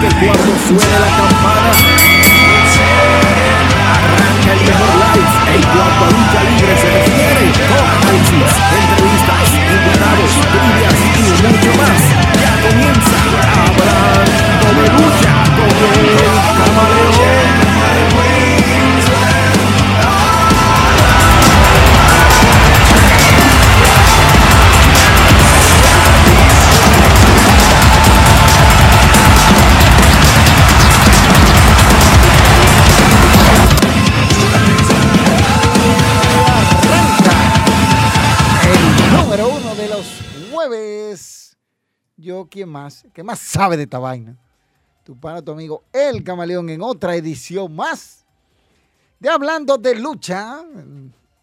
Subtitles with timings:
[0.00, 1.89] que cuando suene la campana,
[42.90, 43.06] más?
[43.12, 44.36] ¿Qué más sabe de esta vaina?
[45.04, 48.24] Tu pana, tu amigo El Camaleón en otra edición más
[49.18, 50.62] de Hablando de Lucha.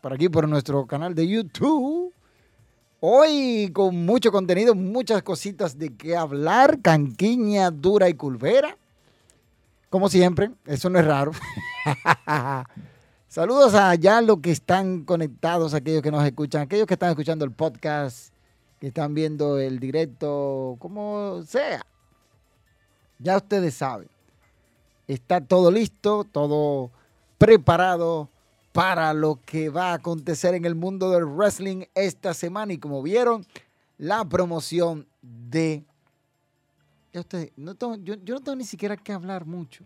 [0.01, 2.13] Por aquí, por nuestro canal de YouTube.
[2.99, 6.81] Hoy con mucho contenido, muchas cositas de qué hablar.
[6.81, 8.77] Canquiña, dura y culvera.
[9.89, 11.32] Como siempre, eso no es raro.
[13.29, 17.45] Saludos a allá los que están conectados, aquellos que nos escuchan, aquellos que están escuchando
[17.45, 18.34] el podcast,
[18.79, 21.85] que están viendo el directo, como sea.
[23.20, 24.09] Ya ustedes saben.
[25.07, 26.91] Está todo listo, todo
[27.37, 28.29] preparado
[28.73, 32.73] para lo que va a acontecer en el mundo del wrestling esta semana.
[32.73, 33.45] Y como vieron,
[33.98, 35.83] la promoción de...
[37.13, 39.83] Ya ustedes, no tengo- yo, yo no tengo ni siquiera que hablar mucho.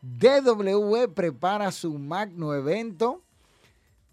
[0.00, 3.22] DW prepara su magno evento,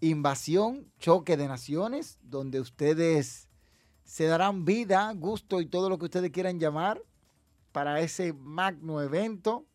[0.00, 3.48] Invasión, Choque de Naciones, donde ustedes
[4.10, 7.00] se darán vida, gusto y todo lo que ustedes quieran llamar
[7.70, 9.66] para ese magno evento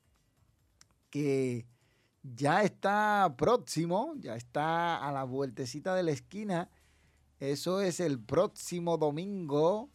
[1.09, 1.65] que
[2.21, 6.69] ya está próximo, ya está a la vueltecita de la esquina.
[7.39, 9.89] Eso es el próximo domingo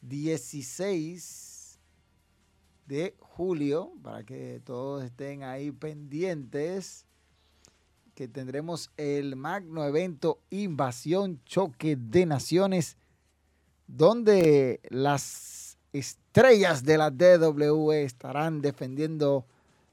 [0.00, 1.78] 16
[2.86, 7.06] de julio, para que todos estén ahí pendientes,
[8.16, 12.96] que tendremos el magno evento Invasión Choque de Naciones,
[13.86, 19.46] donde las estrellas de la DW estarán defendiendo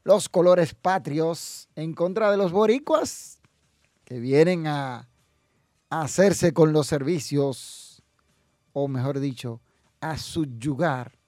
[0.03, 3.39] los colores patrios en contra de los boricuas
[4.03, 5.07] que vienen a,
[5.89, 8.01] hacerse con los servicios,
[8.71, 9.59] o mejor dicho,
[9.99, 11.19] a subyugar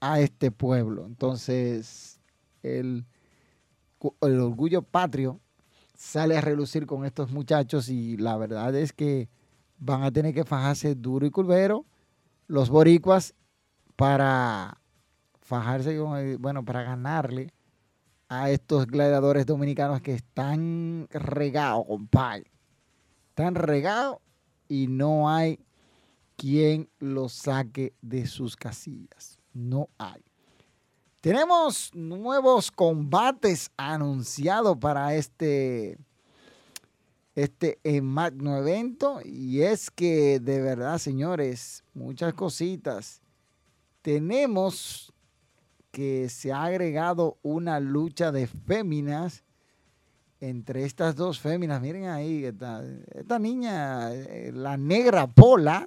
[0.00, 1.06] a este pueblo.
[1.06, 2.20] Entonces,
[2.62, 3.06] el
[4.20, 5.40] orgullo patrio
[5.96, 9.28] sale a relucir con estos muchachos y la verdad es que
[9.78, 11.84] van a tener que fajarse duro y culvero
[12.46, 13.34] los boricuas
[13.96, 14.80] para
[15.40, 15.98] fajarse,
[16.38, 17.52] bueno, para ganarle
[18.28, 22.50] a estos gladiadores dominicanos que están regados, compadre.
[23.28, 24.18] Están regados
[24.68, 25.60] y no hay
[26.36, 29.38] quien los saque de sus casillas.
[29.52, 30.22] No hay.
[31.20, 35.98] Tenemos nuevos combates anunciados para este,
[37.36, 39.20] este eh, magno evento.
[39.24, 43.20] Y es que de verdad, señores, muchas cositas.
[44.02, 45.12] Tenemos
[45.92, 49.44] que se ha agregado una lucha de féminas
[50.40, 51.80] entre estas dos féminas.
[51.80, 55.86] Miren ahí, esta, niña, eh, la negra Pola,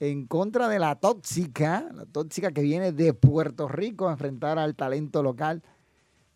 [0.00, 4.76] en contra de la tóxica, la tóxica que viene de Puerto Rico a enfrentar al
[4.76, 5.62] talento local.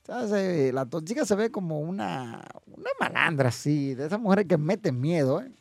[0.08, 5.00] Eh, La tóxica se ve como una, una malandra así, de esas mujeres que meten
[5.00, 5.52] miedo, ¿eh?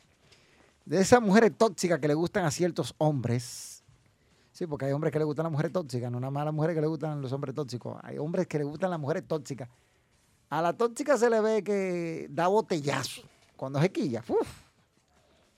[0.84, 3.84] de esas mujeres tóxicas que le gustan a ciertos hombres.
[4.52, 6.54] Sí, porque hay hombres que le gustan las mujeres tóxicas, no nada más a las
[6.54, 7.98] mujeres que le gustan los hombres tóxicos.
[8.02, 9.68] Hay hombres que le gustan las mujeres tóxicas.
[10.50, 13.22] A la tóxica se le ve que da botellazo
[13.56, 14.22] cuando se quilla.
[14.28, 14.48] ¡Uf!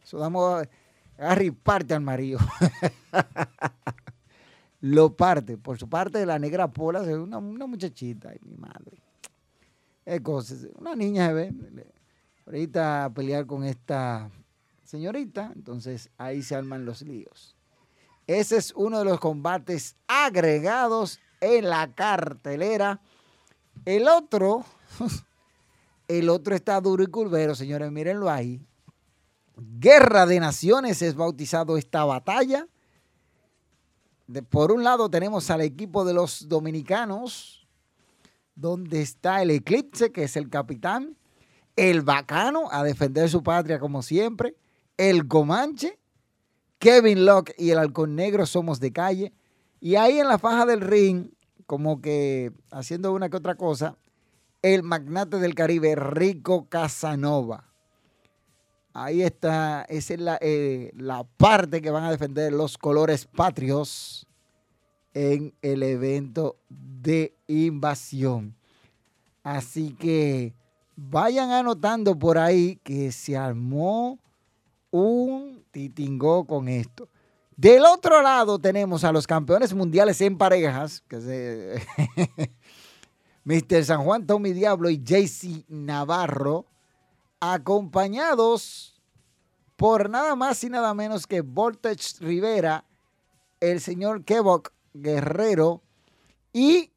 [0.04, 0.68] Eso damos,
[1.18, 2.38] agarra y parte al marido.
[4.86, 5.56] Lo parte.
[5.56, 8.28] Por su parte, la negra Pola ve una, muchachita.
[8.28, 9.02] Ay, mi madre.
[10.04, 10.20] Es.
[10.78, 11.54] Una niña se ve.
[12.44, 14.30] Ahorita a pelear con esta
[14.82, 15.52] señorita.
[15.56, 17.56] Entonces ahí se arman los líos.
[18.26, 23.00] Ese es uno de los combates agregados en la cartelera.
[23.86, 24.66] El otro,
[26.08, 28.60] el otro está duro y curvero, señores, mírenlo ahí.
[29.56, 32.68] Guerra de Naciones es bautizado esta batalla.
[34.48, 37.66] Por un lado tenemos al equipo de los dominicanos,
[38.54, 41.16] donde está el Eclipse, que es el capitán,
[41.76, 44.56] el Bacano, a defender su patria como siempre,
[44.96, 45.98] el Comanche,
[46.78, 49.32] Kevin Locke y el Halcón Negro somos de calle.
[49.80, 51.30] Y ahí en la faja del ring,
[51.66, 53.96] como que haciendo una que otra cosa,
[54.62, 57.73] el magnate del Caribe, Rico Casanova.
[58.96, 64.24] Ahí está, esa es la, eh, la parte que van a defender los colores patrios
[65.14, 68.54] en el evento de invasión.
[69.42, 70.54] Así que
[70.94, 74.20] vayan anotando por ahí que se armó
[74.92, 77.08] un titingó con esto.
[77.56, 81.80] Del otro lado tenemos a los campeones mundiales en parejas, que
[83.44, 83.84] Mr.
[83.84, 86.66] San Juan Tommy Diablo y JC Navarro,
[87.40, 89.00] acompañados
[89.76, 92.84] por nada más y nada menos que Voltage Rivera,
[93.60, 95.82] el señor Kevok Guerrero
[96.52, 96.92] y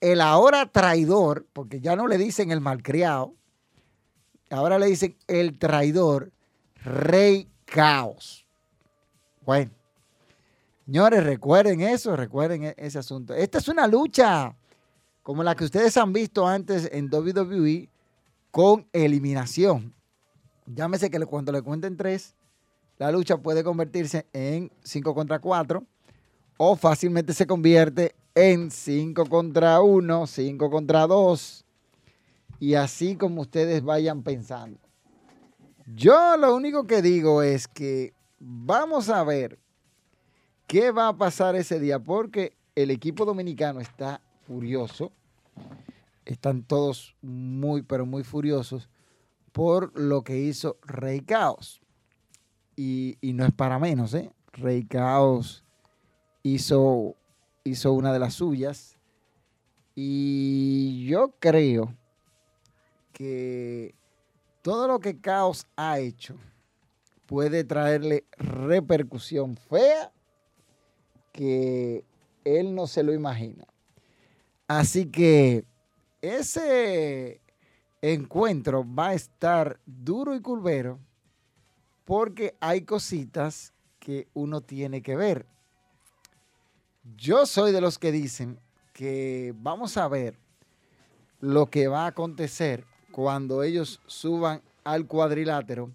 [0.00, 3.34] el ahora traidor, porque ya no le dicen el malcriado,
[4.50, 6.32] ahora le dicen el traidor,
[6.76, 8.46] Rey Caos.
[9.44, 9.70] Bueno,
[10.84, 13.34] señores, recuerden eso, recuerden e-, ese asunto.
[13.34, 14.54] Esta es una lucha
[15.22, 17.88] como la que ustedes han visto antes en WWE
[18.56, 19.92] con eliminación.
[20.64, 22.34] Llámese que cuando le cuenten tres,
[22.96, 25.84] la lucha puede convertirse en 5 contra 4
[26.56, 31.66] o fácilmente se convierte en 5 contra 1, 5 contra 2
[32.58, 34.78] y así como ustedes vayan pensando.
[35.94, 39.58] Yo lo único que digo es que vamos a ver
[40.66, 45.12] qué va a pasar ese día porque el equipo dominicano está furioso.
[46.26, 48.90] Están todos muy, pero muy furiosos
[49.52, 51.80] por lo que hizo Rey Caos.
[52.76, 54.30] Y, no es para menos, ¿eh?
[54.52, 55.64] Rey Caos
[56.42, 57.16] hizo,
[57.64, 58.98] hizo una de las suyas.
[59.94, 61.94] Y yo creo
[63.12, 63.94] que
[64.60, 66.36] todo lo que Caos ha hecho
[67.24, 70.12] puede traerle repercusión fea
[71.32, 72.04] que
[72.44, 73.64] él no se lo imagina.
[74.68, 75.64] Así que
[76.26, 77.40] ese
[78.02, 80.98] encuentro va a estar duro y curvero
[82.04, 85.46] porque hay cositas que uno tiene que ver.
[87.16, 88.58] Yo soy de los que dicen
[88.92, 90.38] que vamos a ver
[91.40, 95.90] lo que va a acontecer cuando ellos suban al cuadrilátero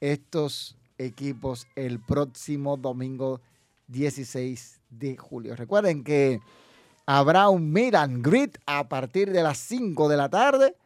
[0.00, 3.40] estos equipos el próximo domingo
[3.88, 5.54] 16 de julio.
[5.56, 6.40] Recuerden que
[7.06, 8.26] habrá un meet and
[8.66, 10.76] a partir de las 5 de la tarde.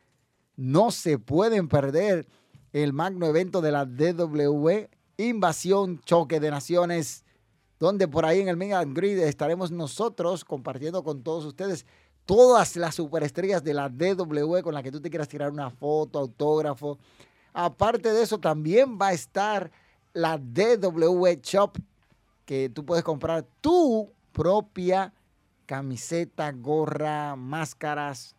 [0.56, 2.26] No se pueden perder
[2.72, 7.24] el magno evento de la DW Invasión Choque de Naciones
[7.78, 11.84] donde por ahí en el Mega Grid estaremos nosotros compartiendo con todos ustedes
[12.24, 16.18] todas las superestrellas de la DW con la que tú te quieras tirar una foto,
[16.18, 16.98] autógrafo.
[17.52, 19.70] Aparte de eso, también va a estar
[20.12, 21.78] la DW Shop,
[22.44, 25.12] que tú puedes comprar tu propia
[25.66, 28.34] camiseta, gorra, máscaras,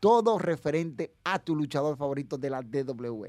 [0.00, 3.26] todo referente a tu luchador favorito de la DW.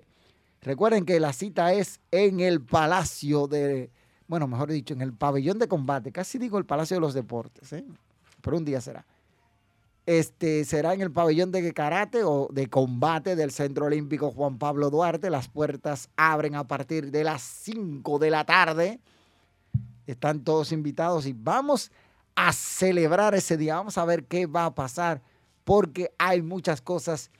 [0.62, 3.91] Recuerden que la cita es en el Palacio de
[4.27, 7.71] bueno, mejor dicho, en el pabellón de combate, casi digo el Palacio de los Deportes,
[7.74, 7.85] ¿eh?
[8.41, 9.06] pero un día será.
[10.06, 14.89] Este será en el pabellón de karate o de combate del Centro Olímpico Juan Pablo
[14.89, 15.29] Duarte.
[15.29, 19.00] Las puertas abren a partir de las 5 de la tarde.
[20.06, 21.94] Están todos invitados y vamos a
[22.53, 23.75] celebrar ese día.
[23.75, 25.21] Vamos a ver qué va a pasar
[25.63, 27.31] porque hay muchas cosas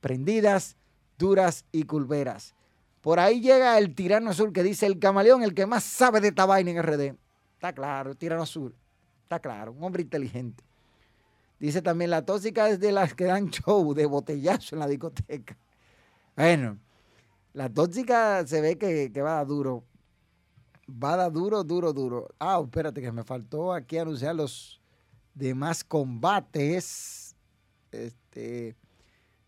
[0.00, 0.76] prendidas,
[1.18, 2.54] duras y culveras.
[3.00, 6.28] Por ahí llega el tirano azul que dice el camaleón, el que más sabe de
[6.28, 7.16] esta vaina en RD.
[7.54, 8.74] Está claro, tirano azul.
[9.24, 10.62] Está claro, un hombre inteligente.
[11.58, 15.56] Dice también la tóxica es de las que dan show de botellazo en la discoteca.
[16.36, 16.78] Bueno,
[17.52, 19.84] la tóxica se ve que, va a dar duro.
[20.92, 22.28] Va duro, duro, duro.
[22.38, 24.80] Ah, espérate, que me faltó aquí anunciar los
[25.34, 27.34] demás combates.
[27.90, 28.76] Este,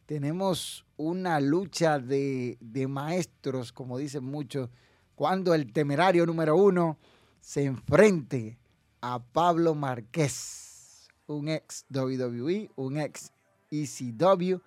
[0.06, 2.56] tenemos una lucha de,
[2.88, 4.70] maestros, como dicen muchos,
[5.14, 6.98] cuando el temerario número uno
[7.40, 8.58] se enfrente
[9.00, 13.32] a Pablo Márquez, un ex WWE, un ex
[13.70, 14.58] ECW,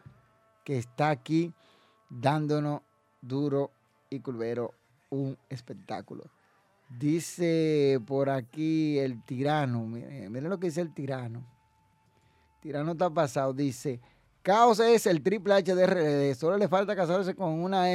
[0.63, 1.53] que está aquí
[2.09, 2.81] dándonos
[3.21, 3.71] duro
[4.09, 4.73] y curvero
[5.09, 6.36] un espectáculo.
[6.89, 11.43] Dice por aquí el tirano, miren, miren lo que dice el tirano.
[12.61, 13.99] Tirano está pasado, dice,
[14.41, 16.39] Caos es el triple H de RD.
[16.39, 17.87] Solo le falta casarse con una,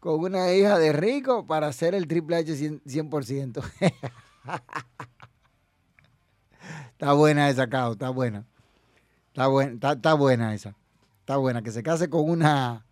[0.00, 3.62] con una hija de rico para hacer el triple H 100%.
[6.92, 8.46] está buena esa, Caos, está buena.
[9.28, 10.74] Está, buena, está, buena esa.
[11.20, 11.60] Está buena.
[11.60, 12.86] Que se case con una,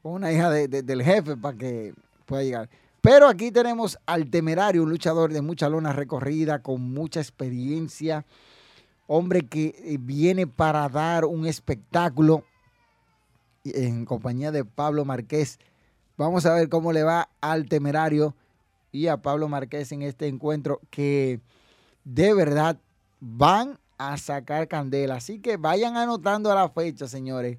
[0.00, 1.92] con una hija del jefe para que
[2.24, 2.70] pueda llegar.
[3.02, 8.24] Pero aquí tenemos al temerario, un luchador de mucha lona recorrida, con mucha experiencia
[9.08, 12.44] hombre que eh, viene para dar un espectáculo
[13.64, 15.58] en compañía de Pablo Márquez.
[16.16, 18.36] Vamos a ver cómo le va al temerario
[18.92, 21.40] y a Pablo Márquez en este encuentro que
[22.04, 22.78] de verdad
[23.18, 25.16] van a sacar candela.
[25.16, 27.58] Así que vayan anotando a la fecha, señores.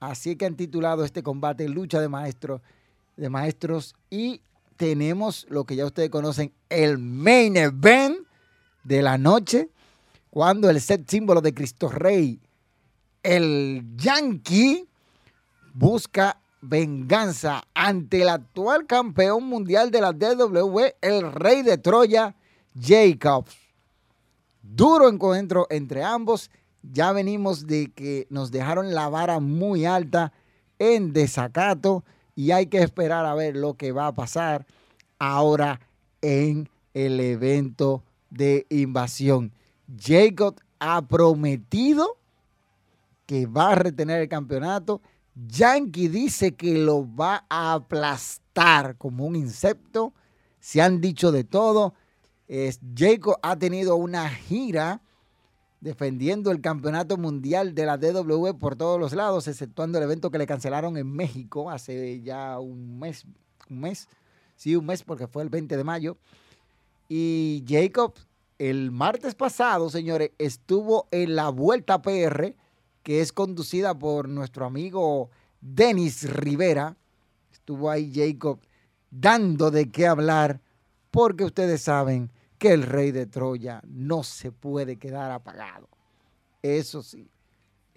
[0.00, 2.60] Así que han titulado este combate Lucha de Maestros,
[3.16, 3.94] de Maestros.
[4.10, 4.42] Y
[4.76, 8.18] tenemos lo que ya ustedes conocen, el main event
[8.84, 9.68] de la noche,
[10.30, 12.40] cuando el set símbolo de Cristo Rey,
[13.22, 14.86] el Yankee,
[15.74, 22.34] busca venganza ante el actual campeón mundial de la DW, el rey de Troya,
[22.78, 23.56] Jacobs.
[24.62, 26.50] Duro encuentro entre ambos.
[26.82, 30.32] Ya venimos de que nos dejaron la vara muy alta
[30.78, 34.66] en desacato y hay que esperar a ver lo que va a pasar
[35.18, 35.80] ahora
[36.20, 39.52] en el evento de invasión.
[39.98, 42.18] Jacob ha prometido
[43.26, 45.00] que va a retener el campeonato.
[45.34, 50.12] Yankee dice que lo va a aplastar como un insecto.
[50.60, 51.94] Se han dicho de todo.
[52.94, 55.00] Jacob ha tenido una gira
[55.82, 60.38] defendiendo el campeonato mundial de la DW por todos los lados, exceptuando el evento que
[60.38, 63.26] le cancelaron en México hace ya un mes,
[63.68, 64.08] un mes,
[64.56, 66.16] sí, un mes porque fue el 20 de mayo.
[67.08, 68.14] Y Jacob
[68.62, 72.54] el martes pasado, señores, estuvo en la Vuelta PR,
[73.02, 76.96] que es conducida por nuestro amigo Denis Rivera.
[77.52, 78.60] Estuvo ahí Jacob
[79.10, 80.60] dando de qué hablar,
[81.10, 82.30] porque ustedes saben
[82.62, 85.88] que el rey de Troya no se puede quedar apagado.
[86.62, 87.28] Eso sí,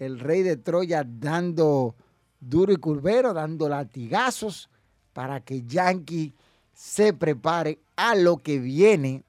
[0.00, 1.94] el rey de Troya dando
[2.40, 4.68] duro y curvero, dando latigazos
[5.12, 6.34] para que Yankee
[6.74, 9.22] se prepare a lo que viene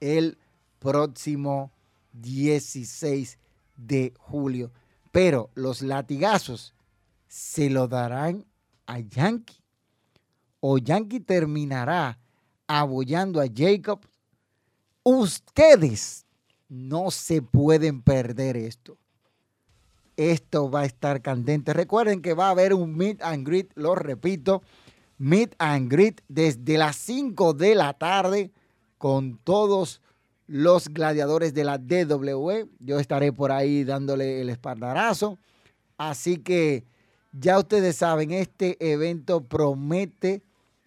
[0.00, 0.36] el
[0.80, 1.70] próximo
[2.12, 3.38] 16
[3.74, 4.70] de julio.
[5.12, 6.74] Pero los latigazos
[7.26, 8.44] se lo darán
[8.84, 9.62] a Yankee
[10.60, 12.18] o Yankee terminará
[12.66, 14.06] abollando a Jacob
[15.08, 16.26] Ustedes
[16.68, 18.98] no se pueden perder esto.
[20.16, 21.72] Esto va a estar candente.
[21.72, 24.62] Recuerden que va a haber un meet and greet, lo repito,
[25.16, 28.50] meet and greet desde las 5 de la tarde
[28.98, 30.02] con todos
[30.48, 32.68] los gladiadores de la DW.
[32.80, 35.38] Yo estaré por ahí dándole el espaldarazo.
[35.96, 36.82] Así que
[37.30, 40.42] ya ustedes saben, este evento promete,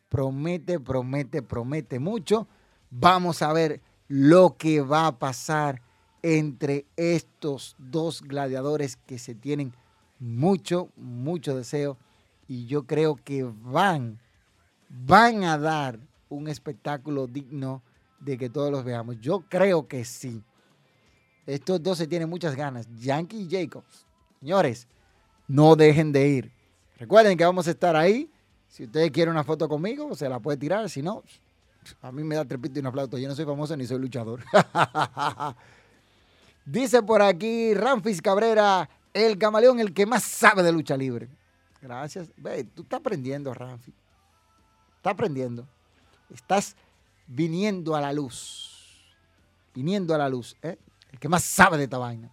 [0.09, 2.49] promete, promete, promete mucho.
[2.89, 5.81] Vamos a ver lo que va a pasar
[6.21, 9.73] entre estos dos gladiadores que se tienen
[10.19, 11.97] mucho, mucho deseo
[12.47, 14.19] y yo creo que van,
[14.89, 17.81] van a dar un espectáculo digno
[18.19, 19.21] de que todos los veamos.
[19.21, 20.43] Yo creo que sí.
[21.45, 24.05] Estos dos se tienen muchas ganas, Yankee y Jacobs.
[24.39, 24.87] Señores,
[25.47, 26.51] no dejen de ir.
[26.97, 28.29] Recuerden que vamos a estar ahí.
[28.67, 30.89] Si ustedes quieren una foto conmigo, se la puede tirar.
[30.89, 31.23] Si no,
[32.01, 33.17] a mí me da trepito y una flauta.
[33.17, 34.43] Yo no soy famoso ni soy luchador.
[36.65, 41.29] Dice por aquí Ramfis Cabrera, el camaleón, el que más sabe de lucha libre.
[41.81, 42.29] Gracias.
[42.37, 43.95] Ve, tú estás aprendiendo, Ramfis.
[44.97, 45.67] Estás aprendiendo.
[46.33, 46.75] Estás
[47.27, 49.07] viniendo a la luz.
[49.73, 50.57] Viniendo a la luz.
[50.61, 50.77] ¿eh?
[51.11, 52.29] El que más sabe de esta vaina.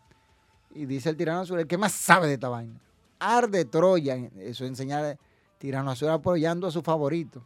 [0.74, 2.78] Y dice el tirano azul, el que más sabe de esta vaina.
[3.18, 4.16] Arde Troya.
[4.38, 5.18] Eso enseñar
[5.58, 7.42] tirano azul apoyando a su favorito.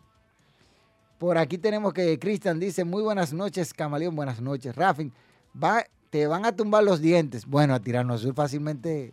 [1.20, 4.74] Por aquí tenemos que Cristian dice, muy buenas noches, Camaleón, buenas noches.
[4.74, 5.12] Rafin,
[5.54, 7.44] va, te van a tumbar los dientes.
[7.44, 9.12] Bueno, a tirarnos fácilmente.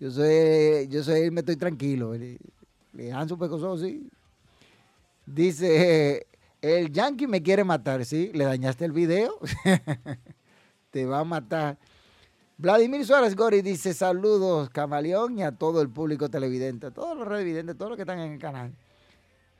[0.00, 2.12] Yo soy, yo soy, me estoy tranquilo.
[2.12, 4.10] Le, dan su pecoso, sí.
[5.26, 6.26] Dice,
[6.60, 8.32] el yankee me quiere matar, ¿sí?
[8.34, 9.38] Le dañaste el video.
[10.90, 11.78] te va a matar.
[12.56, 17.28] Vladimir Suárez Gori dice, saludos, Camaleón, y a todo el público televidente, a todos los
[17.28, 18.74] televidentes, todos los que están en el canal.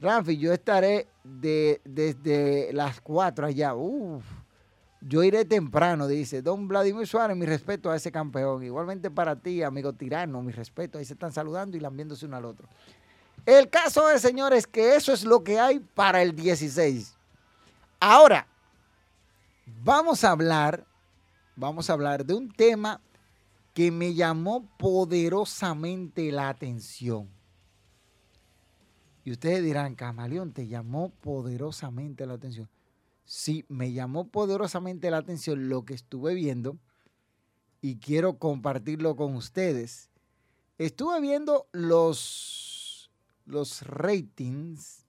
[0.01, 3.75] Rafi, yo estaré de, desde las 4 allá.
[3.75, 4.25] Uf,
[5.01, 6.43] yo iré temprano, dice.
[6.43, 8.63] Don Vladimir Suárez, mi respeto a ese campeón.
[8.63, 10.99] Igualmente para ti, amigo tirano, mi respeto.
[10.99, 12.69] Ahí se están saludando y lambiéndose uno al otro.
[13.45, 17.17] El caso es, señores, que eso es lo que hay para el 16.
[18.01, 18.47] Ahora,
[19.83, 20.85] vamos a hablar,
[21.57, 23.01] vamos a hablar de un tema
[23.75, 27.29] que me llamó poderosamente la atención.
[29.29, 32.67] Y ustedes dirán, Camaleón, te llamó poderosamente la atención.
[33.27, 36.79] Sí, me llamó poderosamente la atención lo que estuve viendo
[37.83, 40.09] y quiero compartirlo con ustedes.
[40.79, 43.11] Estuve viendo los,
[43.45, 45.05] los ratings.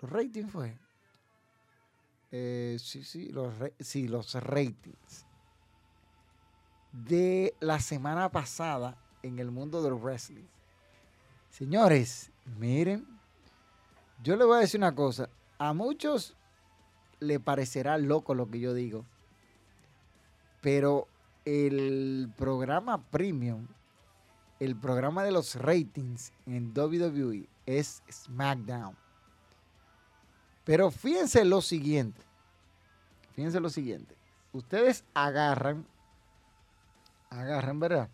[0.00, 0.78] ¿Los ratings fue?
[2.30, 5.26] Eh, sí, sí los, sí, los ratings.
[6.92, 10.46] De la semana pasada en el mundo del wrestling.
[11.58, 13.04] Señores, Miren,
[14.22, 15.28] yo le voy a decir una cosa.
[15.58, 16.36] A muchos
[17.18, 19.04] le parecerá loco lo que yo digo.
[20.60, 21.08] Pero
[21.44, 23.66] el programa premium,
[24.60, 28.96] el programa de los ratings en WWE es SmackDown.
[30.62, 32.22] Pero fíjense lo siguiente.
[33.32, 34.16] Fíjense lo siguiente.
[34.52, 35.84] Ustedes agarran,
[37.30, 38.08] agarran, ¿verdad?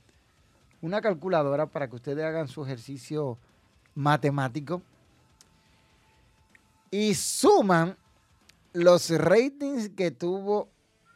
[0.85, 3.39] Una calculadora para que ustedes hagan su ejercicio
[3.95, 4.83] matemático
[6.91, 7.97] y suman
[8.75, 10.69] los ratings que tuvo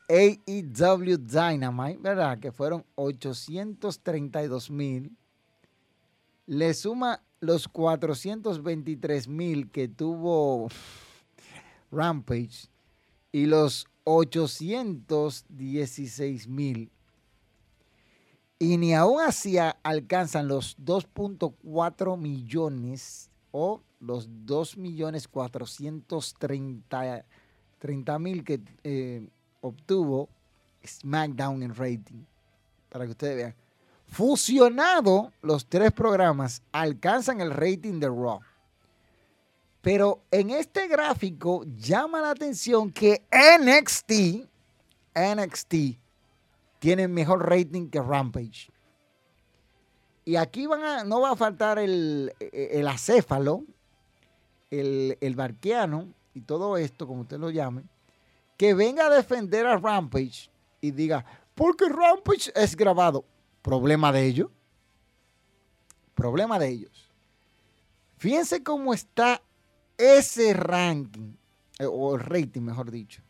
[0.09, 2.39] AEW Dynamite, ¿verdad?
[2.39, 5.15] Que fueron 832 mil.
[6.47, 10.69] Le suma los 423 mil que tuvo
[11.93, 12.71] Rampage
[13.33, 16.91] y los 816 mil.
[18.59, 28.61] Y ni aún así alcanzan los 2.4 millones o los 2 millones 430 mil que
[28.83, 29.29] eh,
[29.61, 30.29] obtuvo
[30.85, 32.25] SmackDown en rating.
[32.88, 33.55] Para que ustedes vean.
[34.09, 38.41] Fusionado, los tres programas alcanzan el rating de Raw.
[39.83, 44.49] Pero en este gráfico llama la atención que NXT,
[45.15, 45.75] NXT,
[46.78, 48.70] tiene mejor rating que Rampage.
[50.25, 53.64] Y aquí van a, no va a faltar el, el acéfalo,
[54.70, 57.85] el, el barquiano y todo esto, como usted lo llame,
[58.56, 63.25] que venga a defender a Rampage y diga, porque Rampage es grabado.
[63.62, 64.50] Problema de ellos.
[66.14, 67.11] Problema de ellos.
[68.16, 69.40] Fíjense cómo está
[69.97, 71.35] ese ranking,
[71.78, 73.23] eh, o el rating, mejor dicho.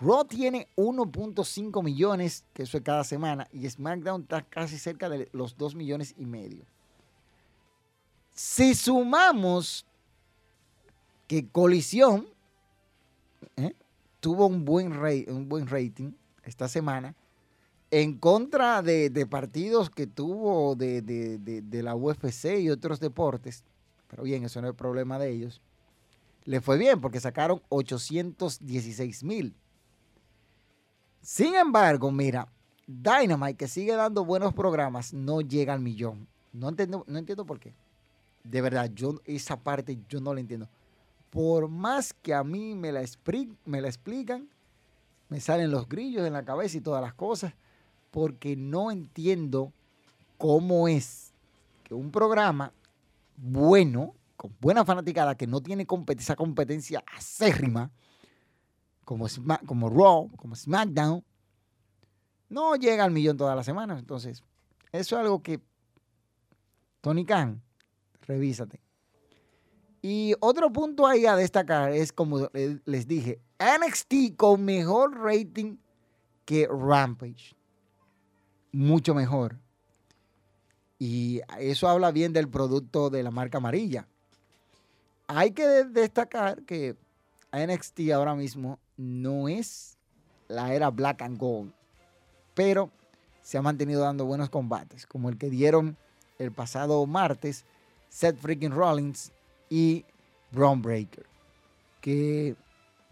[0.00, 5.28] Raw tiene 1.5 millones, que eso es cada semana, y SmackDown está casi cerca de
[5.32, 6.64] los 2 millones y medio.
[8.32, 9.86] Si sumamos
[11.28, 12.26] que Colisión
[13.56, 13.74] ¿eh?
[14.18, 14.92] tuvo un buen,
[15.28, 17.14] un buen rating esta semana,
[17.92, 23.62] en contra de, partidos que tuvo de, de, la UFC y otros deportes,
[24.08, 25.62] pero bien, eso no es problema de ellos,
[26.44, 29.54] le fue bien porque sacaron 816 mil.
[31.24, 32.46] Sin embargo, mira,
[32.86, 36.28] Dynamite, que sigue dando buenos programas, no llega al millón.
[36.52, 37.72] No entiendo, no entiendo por qué.
[38.42, 40.68] De verdad, yo esa parte yo no la entiendo.
[41.30, 43.02] Por más que a mí me la,
[43.64, 44.50] me la explican,
[45.30, 47.54] me salen los grillos en la cabeza y todas las cosas
[48.10, 49.72] porque no entiendo
[50.36, 51.32] cómo es
[51.84, 52.70] que un programa
[53.38, 55.86] bueno, con buena fanaticada, que no tiene
[56.18, 57.90] esa competencia acérrima,
[59.04, 59.26] como,
[59.66, 61.24] como Raw, como SmackDown,
[62.48, 63.98] no llega al millón todas las semanas.
[63.98, 64.42] Entonces,
[64.92, 65.60] eso es algo que,
[67.00, 67.62] Tony Khan,
[68.22, 68.80] revísate.
[70.02, 75.76] Y otro punto ahí a destacar es, como les dije, NXT con mejor rating
[76.44, 77.54] que Rampage
[78.74, 79.56] mucho mejor.
[80.98, 84.06] Y eso habla bien del producto de la marca amarilla.
[85.26, 86.96] Hay que destacar que
[87.52, 89.98] NXT ahora mismo no es
[90.48, 91.72] la era Black and Gold,
[92.54, 92.90] pero
[93.42, 95.96] se ha mantenido dando buenos combates, como el que dieron
[96.38, 97.64] el pasado martes
[98.08, 99.32] Seth Freaking Rollins
[99.68, 100.04] y
[100.50, 101.26] Braun Breaker,
[102.00, 102.56] que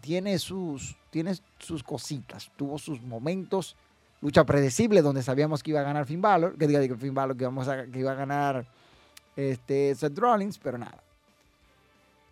[0.01, 3.75] tiene sus, tiene sus cositas, tuvo sus momentos
[4.21, 7.35] lucha predecible donde sabíamos que iba a ganar Finn Balor, que diga que Finn Balor
[7.35, 8.65] que, vamos a, iba a ganar
[9.35, 11.03] este, Seth Rollins, pero nada.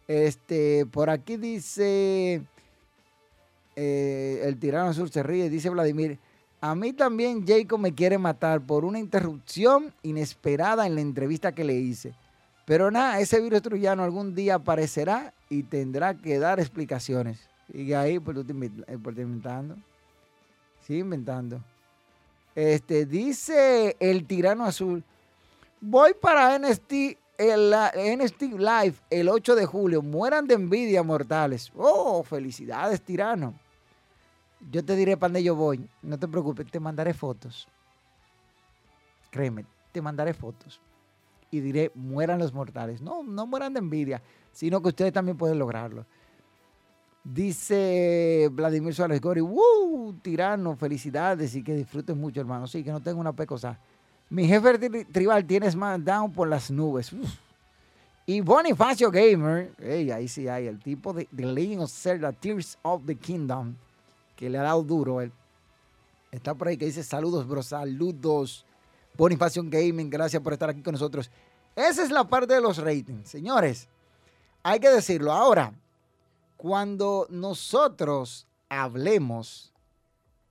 [0.08, 2.42] Este, por aquí dice
[3.76, 6.20] eh, el tirano sur se ríe, dice Vladimir.
[6.60, 11.64] A mí también Jacob me quiere matar por una interrupción inesperada en la entrevista que
[11.64, 12.14] le hice.
[12.66, 17.40] Pero nada, ese virus trujano algún día aparecerá y tendrá que dar explicaciones.
[17.74, 18.54] Y ahí, pues tú te,
[18.98, 19.76] por inventando.
[20.86, 21.64] Sigue inventando.
[22.54, 25.04] Este, dice el tirano azul,
[25.80, 27.74] voy para NST, el,
[28.20, 30.02] NST Live el 8 de julio.
[30.02, 31.72] Mueran de envidia, mortales.
[31.76, 33.54] Oh, felicidades, tirano.
[34.72, 35.88] Yo te diré para dónde yo voy.
[36.02, 37.68] No te preocupes, te mandaré fotos.
[39.32, 40.80] Créeme, te mandaré fotos.
[41.50, 43.02] Y diré, mueran los mortales.
[43.02, 46.06] No, no mueran de envidia, sino que ustedes también pueden lograrlo.
[47.24, 50.16] Dice Vladimir Suárez Gori, ¡Woo!
[50.22, 52.68] Tirano, felicidades y que disfrutes mucho, hermano.
[52.68, 53.80] Sí, que no tengo una pecosa.
[54.32, 57.12] Mi jefe tribal tiene SmackDown por las nubes.
[58.26, 63.06] Y Bonifacio Gamer, ahí sí hay, el tipo de The Legend of Zelda, Tears of
[63.06, 63.76] the Kingdom,
[64.38, 65.20] que le ha dado duro.
[65.20, 65.34] Él.
[66.32, 68.66] Está por ahí que dice saludos, bro, saludos.
[69.18, 71.30] Bonifacio Gaming, gracias por estar aquí con nosotros.
[71.76, 73.28] Esa es la parte de los ratings.
[73.28, 73.90] Señores,
[74.64, 75.34] hay que decirlo.
[75.34, 75.74] Ahora,
[76.56, 79.74] cuando nosotros hablemos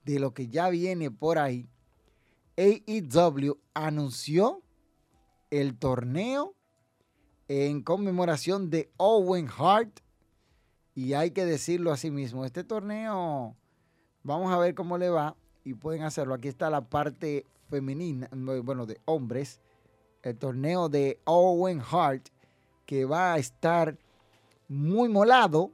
[0.05, 1.67] de lo que ya viene por ahí,
[2.57, 4.61] AEW anunció
[5.49, 6.55] el torneo
[7.47, 9.99] en conmemoración de Owen Hart.
[10.93, 13.55] Y hay que decirlo así mismo, este torneo,
[14.23, 16.33] vamos a ver cómo le va y pueden hacerlo.
[16.33, 19.61] Aquí está la parte femenina, bueno, de hombres,
[20.23, 22.27] el torneo de Owen Hart,
[22.85, 23.97] que va a estar
[24.67, 25.71] muy molado.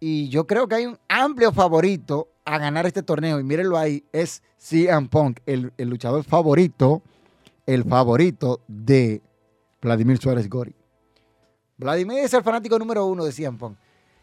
[0.00, 3.38] Y yo creo que hay un amplio favorito a ganar este torneo.
[3.38, 7.02] Y mírenlo ahí, es CM Punk, el, el luchador favorito,
[7.66, 9.20] el favorito de
[9.82, 10.74] Vladimir Suárez Gori.
[11.76, 13.76] Vladimir es el fanático número uno de CM Punk.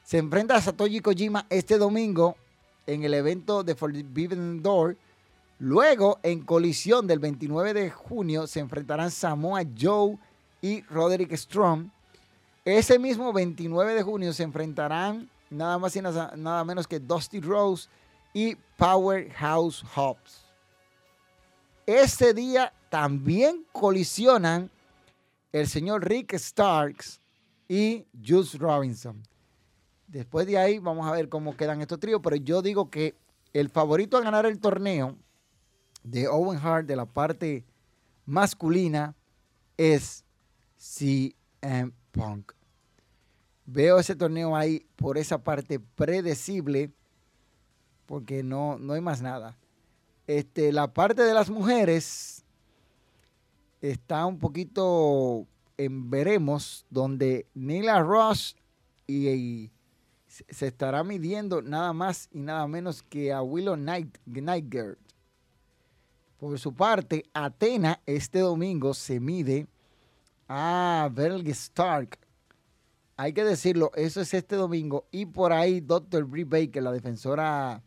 [0.04, 2.36] Se enfrenta a Satoshi Kojima este domingo
[2.88, 4.98] en el evento de Forbidden Door.
[5.60, 10.18] Luego, en colisión del 29 de junio, se enfrentarán Samoa Joe
[10.62, 11.90] y Roderick Strong.
[12.66, 17.90] Ese mismo 29 de junio se enfrentarán nada más y nada menos que Dusty Rose
[18.34, 20.44] y Powerhouse Hobbs.
[21.86, 24.72] Ese día también colisionan
[25.52, 27.20] el señor Rick Starks
[27.68, 29.22] y Juice Robinson.
[30.08, 33.16] Después de ahí vamos a ver cómo quedan estos tríos, pero yo digo que
[33.54, 35.16] el favorito a ganar el torneo
[36.04, 37.64] de Owen Hart de la parte
[38.26, 39.16] masculina
[39.78, 40.24] es
[40.78, 42.54] CM Punk.
[43.66, 46.92] Veo ese torneo ahí por esa parte predecible
[48.06, 49.58] porque no, no hay más nada.
[50.28, 52.44] Este, la parte de las mujeres
[53.82, 55.46] está un poquito
[55.78, 58.56] en veremos, donde Nila Ross
[59.08, 59.72] y,
[60.28, 64.98] se estará midiendo nada más y nada menos que a Willow Night, Nightgird.
[66.40, 69.68] Por su parte, Atena este domingo se mide
[70.48, 72.18] a Belg Stark.
[73.16, 75.06] Hay que decirlo, eso es este domingo.
[75.12, 76.26] Y por ahí, Dr.
[76.26, 77.84] Brie Baker, la defensora,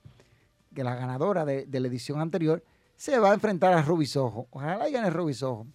[0.77, 2.63] que la ganadora de, la edición anterior,
[2.97, 4.47] se va a enfrentar a Ruby Soho.
[4.51, 5.67] Ojalá gane Ruby Soho.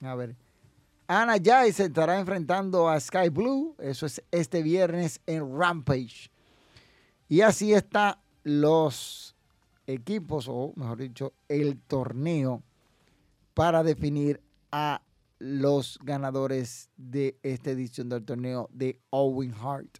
[0.00, 0.36] A ver.
[1.06, 3.76] Ana Jai se estará enfrentando a Sky Blue.
[3.78, 6.28] Eso es este viernes en Rampage.
[7.28, 9.36] Y así están los
[9.86, 12.62] equipos, o mejor dicho, el torneo
[13.54, 15.02] para definir a
[15.38, 19.98] los ganadores de esta edición del torneo de Owen Hart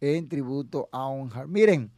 [0.00, 1.48] en tributo a Owen Hart.
[1.48, 1.92] Miren,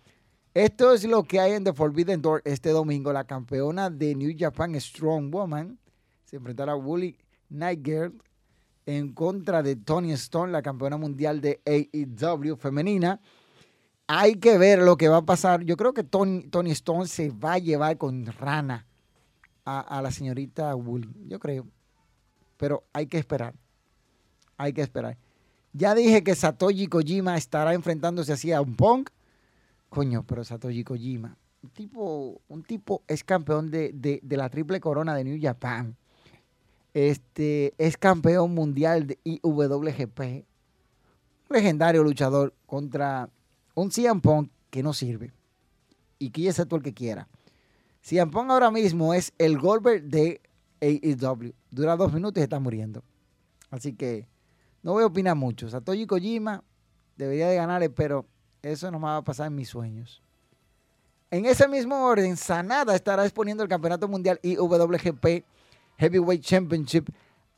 [0.55, 3.13] esto es lo que hay en The Forbidden Door este domingo.
[3.13, 5.79] La campeona de New Japan Strong Woman
[6.25, 7.17] se enfrentará a Wooly
[7.49, 8.13] Night Girl
[8.85, 13.21] en contra de Tony Stone, la campeona mundial de AEW femenina.
[14.07, 15.63] Hay que ver lo que va a pasar.
[15.63, 18.87] Yo creo que Tony, Tony Stone se va a llevar con rana
[19.65, 21.09] a, la señorita Woolly.
[21.29, 21.67] Yo creo.
[22.57, 23.55] Pero hay que esperar.
[24.57, 25.17] Hay que esperar.
[25.73, 29.11] Ya dije que Satoshi Kojima estará enfrentándose así a un punk.
[29.93, 31.37] Coño, pero Satoshi Kojima.
[31.63, 35.97] Un tipo, un tipo es campeón de, de la triple corona de New Japan
[36.95, 40.21] este, es campeón mundial de IWGP.
[41.51, 43.29] Un legendario luchador contra
[43.75, 45.33] un CM Punk que no sirve.
[46.19, 47.29] Y que todo el que quiera.
[48.01, 50.41] CM Punk ahora mismo es el Goldberg de
[50.81, 51.55] AEW.
[51.71, 53.03] Dura dos minutos y está muriendo.
[53.71, 54.27] Así que
[54.83, 55.69] no voy a opinar mucho.
[55.69, 56.63] Satoshi Kojima
[57.17, 58.27] debería de ganarle, pero
[58.63, 60.23] eso no me va a pasar en mis sueños.
[61.31, 65.45] En ese mismo orden, Sanada estará exponiendo el campeonato mundial IWGP
[65.97, 67.09] Heavyweight Championship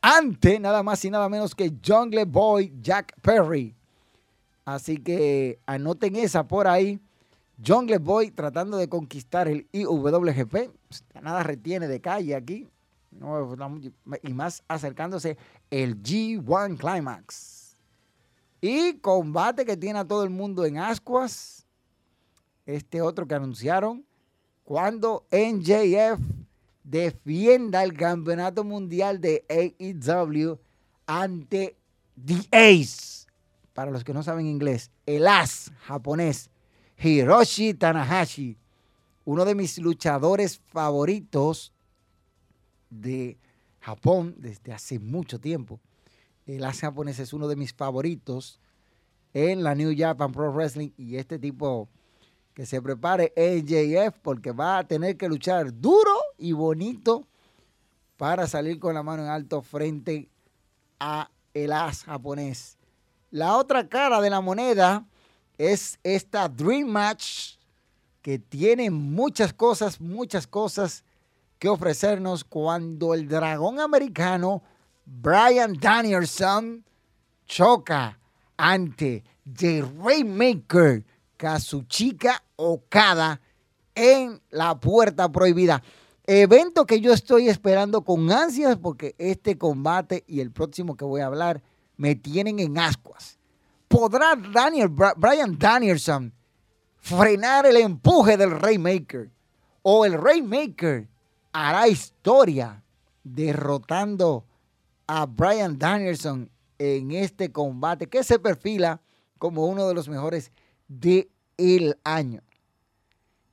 [0.01, 3.75] ante nada más y nada menos que Jungle Boy Jack Perry.
[4.63, 6.99] Así que anoten esa por ahí.
[7.65, 10.69] Jungle Boy tratando de conquistar el IWGP.
[11.21, 12.67] Nada retiene de calle aquí.
[14.23, 15.37] y más acercándose
[15.69, 17.54] el G1 Climax.
[18.67, 21.67] Y combate que tiene a todo el mundo en ascuas.
[22.65, 24.03] Este otro que anunciaron.
[24.63, 26.19] Cuando NJF
[26.83, 30.57] defienda el campeonato mundial de AEW
[31.05, 31.77] ante
[32.25, 33.27] The Ace.
[33.71, 36.49] Para los que no saben inglés, el as japonés
[36.97, 38.57] Hiroshi Tanahashi,
[39.25, 41.71] uno de mis luchadores favoritos
[42.89, 43.37] de
[43.79, 45.79] Japón desde hace mucho tiempo.
[46.45, 48.59] El as japonés es uno de mis favoritos
[49.33, 51.89] en la New Japan Pro Wrestling y este tipo
[52.53, 57.27] que se prepare AJF porque va a tener que luchar duro y bonito
[58.15, 60.29] para salir con la mano en alto frente
[60.99, 62.77] a el as japonés.
[63.31, 65.05] La otra cara de la moneda
[65.57, 67.55] es esta Dream Match
[68.21, 71.03] que tiene muchas cosas, muchas cosas
[71.59, 74.61] que ofrecernos cuando el dragón americano
[75.05, 76.83] Brian Danielson
[77.45, 78.19] choca
[78.57, 81.05] ante The Rainmaker
[81.37, 83.39] Kazuchika Okada
[83.93, 85.81] en la puerta prohibida.
[86.25, 91.21] Evento que yo estoy esperando con ansias porque este combate y el próximo que voy
[91.21, 91.61] a hablar
[91.97, 93.37] me tienen en ascuas.
[93.87, 96.33] ¿Podrá Daniel, Brian Danielson
[96.97, 99.29] frenar el empuje del Raymaker?
[99.83, 101.07] ¿O el Raymaker
[101.53, 102.83] hará historia
[103.23, 104.45] derrotando
[105.07, 109.01] a Brian Danielson en este combate que se perfila
[109.37, 110.51] como uno de los mejores
[110.87, 112.41] del el año?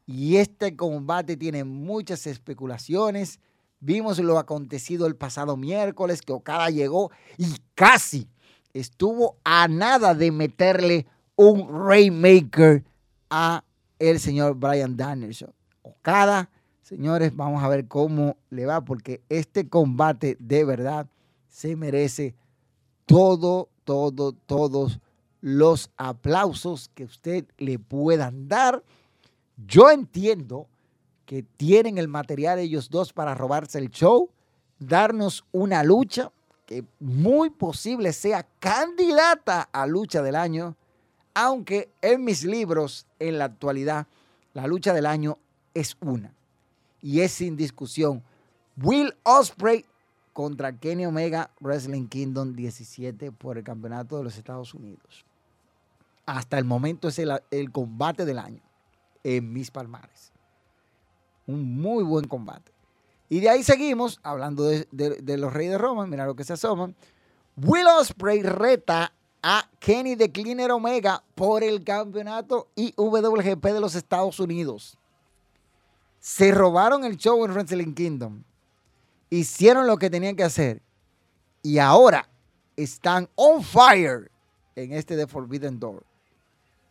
[0.07, 3.41] Y este combate tiene muchas especulaciones.
[3.81, 8.29] Vimos lo acontecido el pasado miércoles, que Okada llegó y casi
[8.73, 12.85] estuvo a nada de meterle un Rainmaker
[13.31, 13.65] a
[13.99, 15.53] el señor Brian Danielson.
[15.83, 16.51] Okada,
[16.83, 21.07] señores, vamos a ver cómo le va, porque este combate de verdad
[21.53, 22.35] se merece
[23.05, 24.99] todo, todo, todos
[25.43, 28.83] los aplausos que usted le puedan dar.
[29.67, 30.67] Yo entiendo
[31.27, 34.31] que tienen el material ellos dos para robarse el show,
[34.79, 36.33] darnos una lucha
[36.65, 40.75] que muy posible sea candidata a lucha del año,
[41.35, 44.07] aunque en mis libros en la actualidad
[44.55, 45.38] la lucha del año
[45.75, 46.33] es una
[47.03, 48.23] y es sin discusión.
[48.77, 49.85] Will Osprey
[50.33, 55.25] contra Kenny Omega Wrestling Kingdom 17 por el campeonato de los Estados Unidos.
[56.27, 58.62] Hasta el momento es el, el combate del año
[59.25, 60.33] en mis palmares.
[61.47, 62.73] Un muy buen combate.
[63.33, 64.87] Y de ahí seguimos, hablando de,
[65.38, 66.95] los Reyes de Roma, mira lo que se asoman.
[67.57, 74.38] Will Ospreay reta a Kenny de Cleaner Omega por el campeonato IWGP de los Estados
[74.38, 74.99] Unidos.
[76.21, 78.42] Se robaron el show en Wrestling Kingdom.
[79.33, 80.83] Hicieron lo que tenían que hacer.
[81.62, 82.29] Y ahora
[82.77, 84.31] están on fire
[84.77, 86.05] en este The Forbidden Door.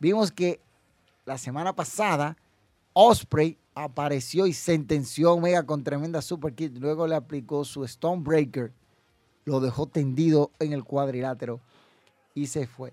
[0.00, 0.58] Vimos que
[1.24, 2.36] la semana pasada,
[2.94, 6.76] Osprey apareció y sentenció a Omega con tremenda super kit.
[6.78, 8.72] Luego le aplicó su Stonebreaker,
[9.44, 11.60] lo dejó tendido en el cuadrilátero
[12.34, 12.92] y se fue.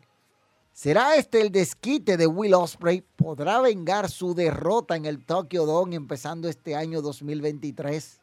[0.73, 3.01] ¿Será este el desquite de Will Osprey?
[3.15, 8.18] ¿Podrá vengar su derrota en el Tokyo Dome empezando este año 2023?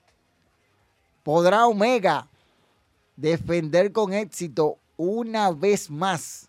[1.26, 2.28] ¿Podrá Omega
[3.16, 6.48] defender con éxito una vez más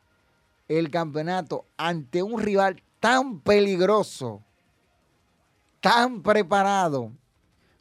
[0.67, 4.43] el campeonato ante un rival tan peligroso,
[5.81, 7.11] tan preparado,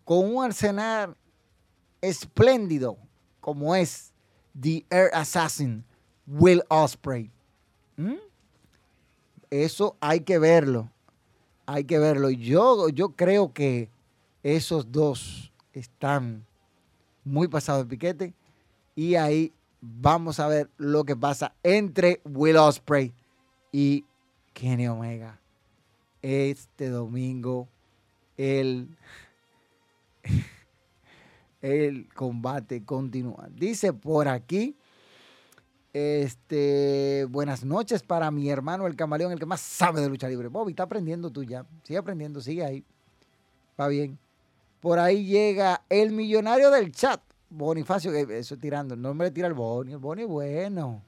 [0.06, 1.14] con un arsenal
[2.00, 2.96] espléndido
[3.42, 4.14] como es
[4.58, 5.84] The Air Assassin
[6.26, 7.30] Will Osprey.
[7.98, 8.14] ¿Mm?
[9.50, 10.90] Eso hay que verlo.
[11.66, 12.30] Hay que verlo.
[12.30, 13.90] Yo, yo creo que
[14.42, 16.45] esos dos están
[17.26, 18.34] muy pasados de piquete.
[18.94, 23.12] Y ahí vamos a ver lo que pasa entre Will Osprey
[23.72, 24.04] y
[24.54, 25.38] Kenny Omega.
[26.22, 27.68] Este domingo
[28.36, 28.88] el,
[31.62, 33.48] el combate continúa.
[33.54, 34.76] Dice por aquí,
[35.92, 40.48] este, buenas noches para mi hermano el camaleón, el que más sabe de lucha libre.
[40.48, 41.66] Bobby, está aprendiendo tú ya.
[41.82, 42.84] Sigue aprendiendo, sigue ahí.
[43.78, 44.18] Va bien.
[44.80, 47.20] Por ahí llega el millonario del chat.
[47.48, 48.94] Bonifacio, eso tirando.
[48.94, 49.92] El nombre tira el Boni.
[49.92, 51.02] El Boni es bueno.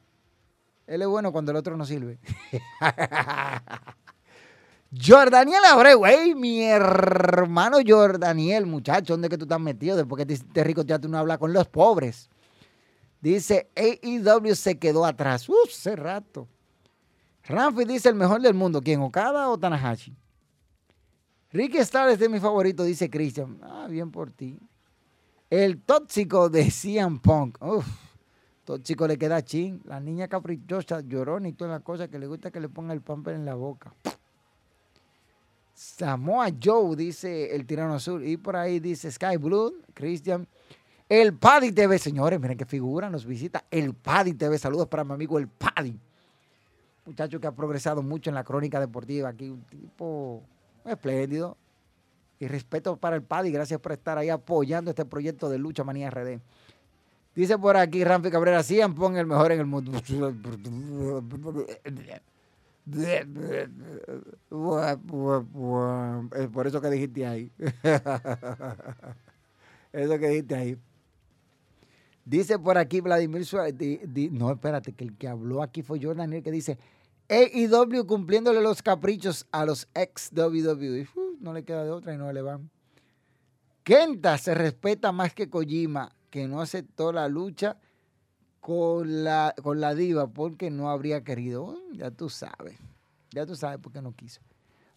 [0.86, 2.18] Él es bueno cuando el otro no sirve.
[4.90, 9.98] Jordaniel Abreu, hey, mi hermano Jordaniel, muchacho, ¿dónde que tú estás metido?
[9.98, 12.30] Después que te rico ya tú no hablas con los pobres.
[13.20, 15.46] Dice, AEW se quedó atrás.
[15.48, 16.48] Uf, hace rato.
[17.44, 18.80] Ramfi dice el mejor del mundo.
[18.80, 19.00] ¿Quién?
[19.00, 20.14] ¿Okada o Tanahashi?
[21.58, 23.58] Ricky Starr es de mi favorito, dice Christian.
[23.62, 24.56] Ah, bien por ti.
[25.50, 27.60] El tóxico de CM Punk.
[27.60, 27.84] Uf.
[28.82, 29.82] Chico le queda chin.
[29.84, 33.00] La niña caprichosa lloró y toda la cosa que le gusta que le ponga el
[33.00, 33.92] pamper en la boca.
[35.74, 38.24] Samoa Joe, dice el tirano azul.
[38.24, 40.46] Y por ahí dice Sky Blue, Christian.
[41.08, 44.56] El Paddy TV, señores, miren qué figura, nos visita el Paddy TV.
[44.58, 45.98] Saludos para mi amigo el Paddy.
[47.04, 49.30] Muchacho que ha progresado mucho en la crónica deportiva.
[49.30, 50.44] Aquí un tipo
[50.90, 51.56] espléndido.
[52.40, 53.50] Y respeto para el Paddy.
[53.50, 56.40] Gracias por estar ahí apoyando este proyecto de Lucha Manía RD.
[57.34, 59.92] Dice por aquí Ramfi Cabrera, sí, pon el mejor en el mundo.
[66.52, 67.52] Por eso que dijiste ahí.
[69.92, 70.76] Eso que dijiste ahí.
[72.24, 73.74] Dice por aquí Vladimir Suárez.
[74.32, 76.78] no, espérate, que el que habló aquí fue yo, Daniel, que dice
[77.28, 81.06] AEW cumpliéndole los caprichos a los ex WWE.
[81.40, 82.70] no le queda de otra y no le van.
[83.82, 87.78] Kenta se respeta más que Kojima que no aceptó la lucha
[88.60, 91.76] con la, con la diva porque no habría querido.
[91.92, 92.78] ya tú sabes,
[93.30, 94.40] ya tú sabes por qué no quiso.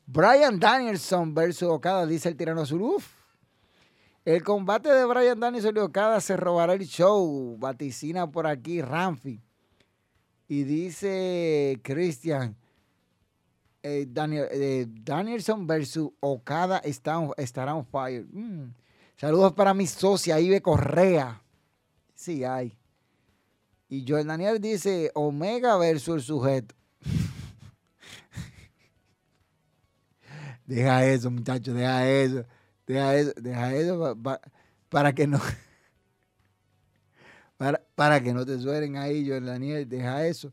[0.06, 3.14] Brian Danielson versus Okada, dice el tirano Uf.
[4.24, 7.58] El combate de Brian Danielson y Okada se robará el show.
[7.58, 9.42] Vaticina por aquí Ramfi.
[10.52, 12.58] Y dice Christian.
[13.82, 18.26] Eh, Daniel, eh, Danielson versus Okada está, estará on fire.
[18.34, 18.74] Mm.
[19.16, 21.42] Saludos para mi socia Ibe Correa.
[22.14, 22.78] Sí, hay.
[23.88, 26.76] Y Joel Daniel dice Omega versus el sujeto.
[30.66, 32.46] deja eso, muchachos, deja eso.
[32.86, 34.18] Deja eso, deja eso
[34.90, 35.40] para que no.
[37.96, 40.52] Para, que no te suenen ahí, Joel Daniel, deja eso.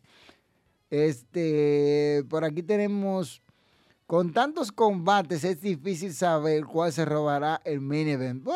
[0.90, 3.42] Este, por aquí tenemos,
[4.06, 8.46] con tantos combates es difícil saber cuál se robará el main event.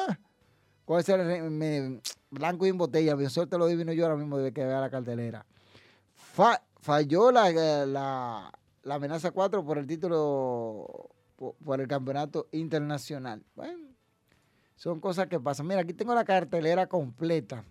[0.84, 2.06] ¿Cuál será el event?
[2.30, 4.90] Blanco y en botella, mi suerte lo divino yo ahora mismo debe que vea la
[4.90, 5.46] cartelera.
[6.80, 7.50] falló la,
[7.86, 8.52] la,
[8.94, 13.42] amenaza 4 por el título, por, el campeonato internacional.
[13.54, 13.88] Bueno,
[14.76, 15.66] son cosas que pasan.
[15.66, 17.64] Mira, aquí tengo la cartelera completa.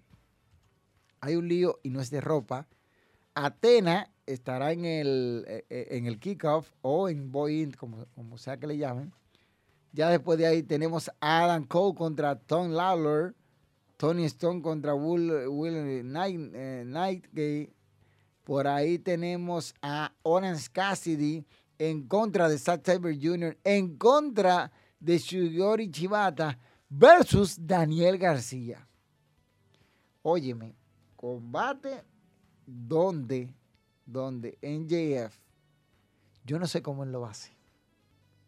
[1.21, 2.67] Hay un lío y no es de ropa.
[3.33, 8.57] Atena estará en el, eh, eh, en el kickoff o en Boeing, como, como sea
[8.57, 9.13] que le llamen.
[9.93, 13.35] Ya después de ahí tenemos a Adam Cole contra Tom Lawler.
[14.01, 17.69] Tony Stone contra Will, Will Night, eh,
[18.43, 21.45] Por ahí tenemos a Orange Cassidy
[21.77, 26.57] en contra de Zack Saber Jr., en contra de Shugori Chibata
[26.89, 28.87] versus Daniel García.
[30.23, 30.73] Óyeme,
[31.21, 32.03] combate
[32.65, 33.53] donde,
[34.05, 35.33] donde NJF,
[36.43, 37.51] yo no sé cómo él lo hace,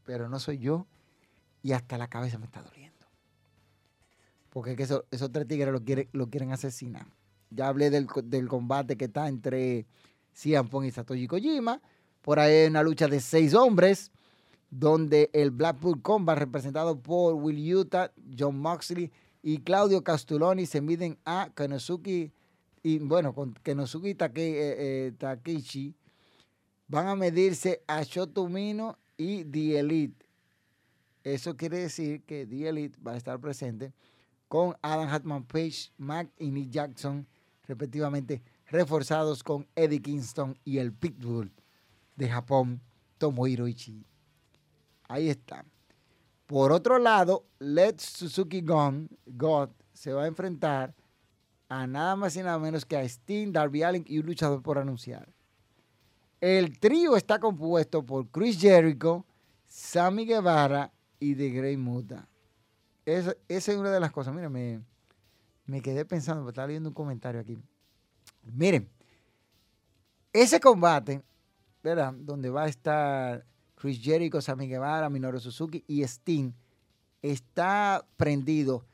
[0.03, 0.87] pero no soy yo
[1.61, 2.83] y hasta la cabeza me está doliendo
[4.53, 5.81] porque que esos, tres tigres lo,
[6.11, 7.07] lo quieren asesinar.
[7.49, 8.05] Ya hablé del,
[8.47, 9.87] combate que está entre
[10.31, 11.81] Cian y Satoshi Kojima.
[12.21, 14.11] Por ahí hay una lucha de seis hombres,
[14.69, 21.17] donde el Blackpool Combat, representado por Will Utah, John Moxley y Claudio Castelloni, se miden
[21.25, 22.31] a Kenosuke
[22.83, 25.95] y bueno, con Kenosuke y eh, eh, Takeshi,
[26.87, 30.25] van a medirse a Shotomino y The Elite.
[31.23, 33.93] Eso quiere decir que The Elite va a estar presente
[34.49, 37.25] con Adam Hatman Page, Mac y Nick Jackson,
[37.65, 41.53] respectivamente, reforzados con Eddie Kingston y el Pitbull
[42.17, 42.81] de Japón,
[43.17, 44.05] Tomohiro Ishii.
[45.07, 45.65] Ahí está.
[46.45, 50.93] Por otro lado, Let's Suzuki Gun, God se va a enfrentar
[51.69, 54.77] a nada más y nada menos que a Sting, Darby Allin y un luchador por
[54.77, 55.33] anunciar.
[56.41, 59.25] El trío está compuesto por Chris Jericho,
[59.67, 62.27] Sammy Guevara y The Grey Muta.
[63.05, 64.33] Esa, es una de las cosas.
[64.33, 67.57] Mira, me, quedé pensando, estaba leyendo un comentario aquí.
[68.43, 68.89] Miren,
[70.33, 71.23] ese combate,
[71.81, 72.13] ¿verdad?
[72.13, 73.45] Donde va a estar
[73.75, 76.51] Chris Jericho, Sammy Guevara, Minoru Suzuki y Sting,
[77.21, 78.85] está prendido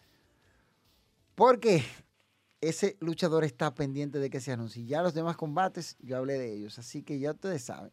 [1.36, 1.84] porque
[2.62, 4.86] ese luchador está pendiente de que se anuncie.
[4.86, 7.92] Ya los demás combates, yo hablé de ellos, así que ya ustedes saben.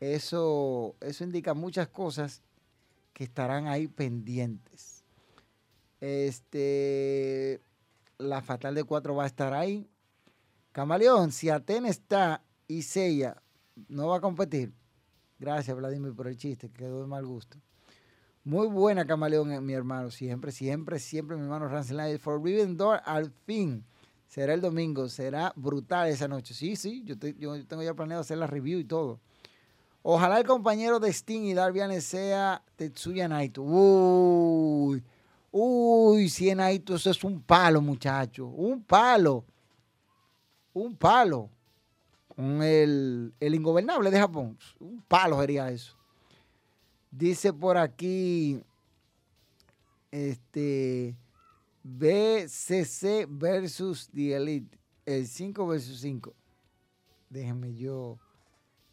[0.00, 2.42] Eso, eso indica muchas cosas
[3.12, 5.04] que estarán ahí pendientes.
[6.00, 7.60] Este,
[8.18, 9.88] la Fatal de Cuatro va a estar ahí.
[10.72, 13.42] Camaleón, si Atena está y Seiya
[13.88, 14.74] no va a competir.
[15.38, 17.58] Gracias, Vladimir, por el chiste, quedó de mal gusto.
[18.46, 20.08] Muy buena, Camaleón, eh, mi hermano.
[20.12, 23.84] Siempre, siempre, siempre, mi hermano Rancel Forbidden Door, al fin.
[24.28, 25.08] Será el domingo.
[25.08, 26.54] Será brutal esa noche.
[26.54, 29.18] Sí, sí, yo, yo tengo ya planeado hacer la review y todo.
[30.00, 33.62] Ojalá el compañero de Sting y Darby sea Tetsuya Naito.
[33.62, 35.02] Uy.
[35.50, 38.46] Uy, 100 eso es un palo, muchacho.
[38.46, 39.44] Un palo.
[40.72, 41.50] Un palo.
[42.28, 44.56] Con el, el ingobernable de Japón.
[44.78, 45.96] Un palo sería eso.
[47.10, 48.60] Dice por aquí.
[50.10, 51.16] Este.
[51.82, 54.78] BCC versus The Elite.
[55.04, 56.34] El 5 versus 5.
[57.30, 58.18] Déjenme yo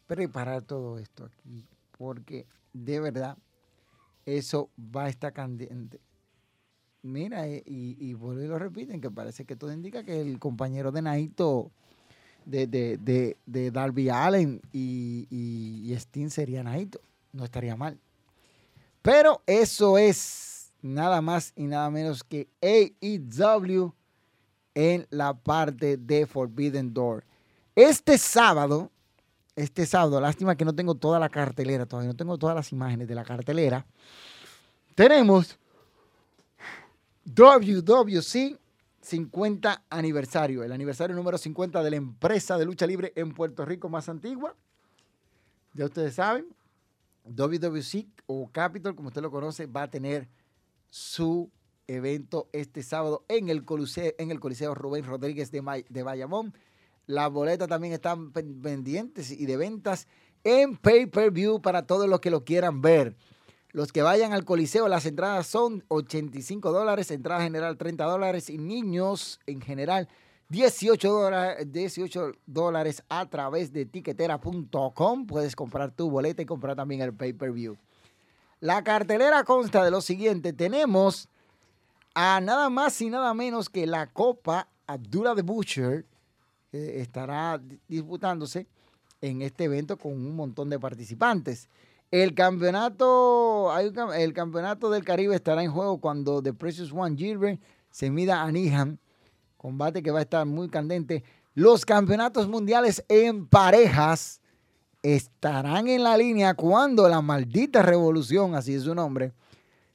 [0.06, 1.66] preparar todo esto aquí.
[1.98, 3.36] Porque de verdad
[4.26, 6.00] eso va a estar candente.
[7.02, 10.90] Mira, eh, y, y, y lo repiten, que parece que todo indica que el compañero
[10.90, 11.70] de Naito,
[12.46, 17.00] de, de, Darby Allen y, y, y sería Naito.
[17.32, 17.98] No estaría mal.
[19.04, 23.92] Pero eso es nada más y nada menos que AEW
[24.74, 27.22] en la parte de Forbidden Door.
[27.74, 28.90] Este sábado,
[29.56, 33.06] este sábado, lástima que no tengo toda la cartelera todavía, no tengo todas las imágenes
[33.06, 33.84] de la cartelera.
[34.94, 35.58] Tenemos
[37.26, 38.58] WWC
[39.02, 43.90] 50 aniversario, el aniversario número 50 de la empresa de lucha libre en Puerto Rico
[43.90, 44.56] más antigua.
[45.74, 46.46] Ya ustedes saben,
[47.24, 50.28] WWC o Capitol, como usted lo conoce, va a tener
[50.88, 51.50] su
[51.86, 56.54] evento este sábado en el Coliseo, en el Coliseo Rubén Rodríguez de, de Bayamón.
[57.06, 60.08] Las boletas también están pendientes y de ventas
[60.42, 63.16] en pay-per-view para todos los que lo quieran ver.
[63.72, 68.56] Los que vayan al Coliseo, las entradas son 85 dólares, entrada general 30 dólares y
[68.56, 70.08] niños en general
[70.54, 75.26] 18 dólares, 18 dólares a través de tiquetera.com.
[75.26, 77.76] Puedes comprar tu boleta y comprar también el pay-per-view.
[78.60, 80.52] La cartelera consta de lo siguiente.
[80.52, 81.28] Tenemos
[82.14, 86.06] a nada más y nada menos que la Copa Abdullah de Butcher,
[86.70, 88.68] que estará disputándose
[89.20, 91.68] en este evento con un montón de participantes.
[92.12, 98.08] El campeonato, el campeonato del Caribe estará en juego cuando The Precious One Gilbert se
[98.08, 98.98] mida a Niham
[99.64, 101.24] combate que va a estar muy candente.
[101.54, 104.42] Los campeonatos mundiales en parejas
[105.02, 109.32] estarán en la línea cuando la maldita revolución, así es su nombre,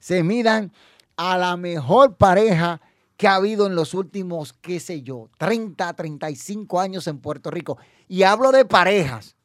[0.00, 0.72] se midan
[1.16, 2.80] a la mejor pareja
[3.16, 7.78] que ha habido en los últimos, qué sé yo, 30, 35 años en Puerto Rico.
[8.08, 9.36] Y hablo de parejas,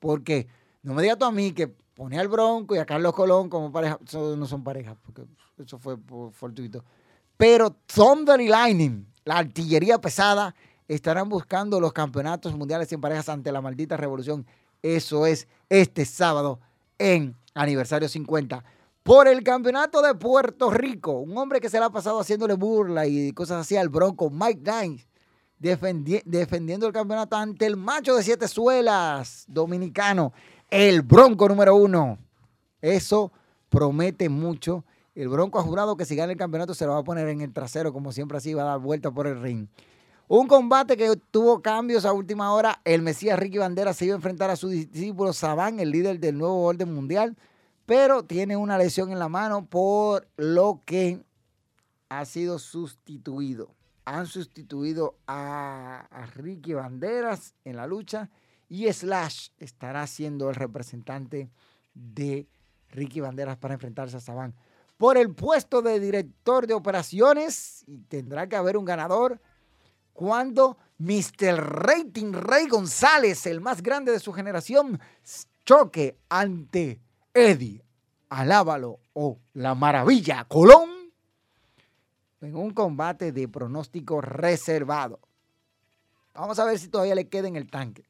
[0.00, 0.48] porque
[0.82, 3.72] no me digas tú a mí que pone al Bronco y a Carlos Colón como
[3.72, 5.24] pareja, eso no son parejas, porque
[5.56, 5.96] eso fue
[6.32, 6.84] fortuito.
[7.36, 10.54] Pero Thunder y Lightning la artillería pesada,
[10.86, 14.46] estarán buscando los campeonatos mundiales en parejas ante la maldita revolución.
[14.82, 16.60] Eso es este sábado
[16.98, 18.62] en aniversario 50.
[19.02, 23.06] Por el campeonato de Puerto Rico, un hombre que se le ha pasado haciéndole burla
[23.06, 25.06] y cosas así al Bronco, Mike Dines,
[25.58, 30.32] defendiendo el campeonato ante el macho de siete suelas dominicano,
[30.70, 32.18] el Bronco número uno.
[32.80, 33.32] Eso
[33.70, 37.04] promete mucho el Bronco ha jurado que si gana el campeonato se lo va a
[37.04, 39.68] poner en el trasero, como siempre así, va a dar vuelta por el ring.
[40.26, 42.80] Un combate que tuvo cambios a última hora.
[42.84, 46.38] El Mesías Ricky Bandera se iba a enfrentar a su discípulo Saban, el líder del
[46.38, 47.36] nuevo orden mundial,
[47.86, 51.22] pero tiene una lesión en la mano por lo que
[52.08, 53.74] ha sido sustituido.
[54.06, 58.30] Han sustituido a, a Ricky Banderas en la lucha
[58.68, 61.50] y Slash estará siendo el representante
[61.94, 62.48] de
[62.90, 64.54] Ricky Banderas para enfrentarse a Saban
[64.96, 69.40] por el puesto de director de operaciones y tendrá que haber un ganador
[70.12, 71.56] cuando Mr.
[71.56, 75.00] Rating Rey González, el más grande de su generación,
[75.64, 77.00] choque ante
[77.32, 77.84] Eddie
[78.28, 80.90] Alábalo o la Maravilla Colón
[82.40, 85.20] en un combate de pronóstico reservado.
[86.34, 88.04] Vamos a ver si todavía le queda en el tanque.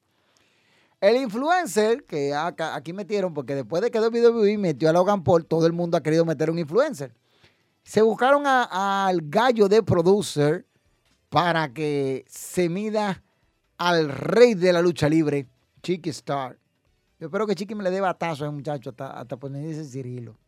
[1.05, 5.67] El influencer que aquí metieron, porque después de que WWE metió a Logan Paul, todo
[5.67, 7.15] el mundo ha querido meter un influencer.
[7.83, 10.67] Se buscaron al gallo de producer
[11.29, 13.23] para que se mida
[13.77, 15.47] al rey de la lucha libre,
[15.83, 16.59] Chiqui Star.
[17.21, 20.39] Yo espero que Chiqui me le dé batazo a ese muchacho hasta, hasta ponerse Cirilo.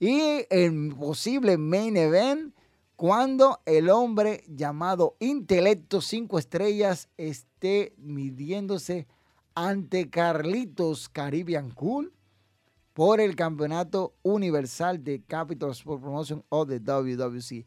[0.00, 2.56] Y el posible main event
[2.96, 9.06] cuando el hombre llamado Intelecto 5 Estrellas esté midiéndose
[9.54, 12.12] ante Carlitos Caribbean Cool
[12.92, 17.64] por el campeonato universal de Capital Sport Promotion o de WWC.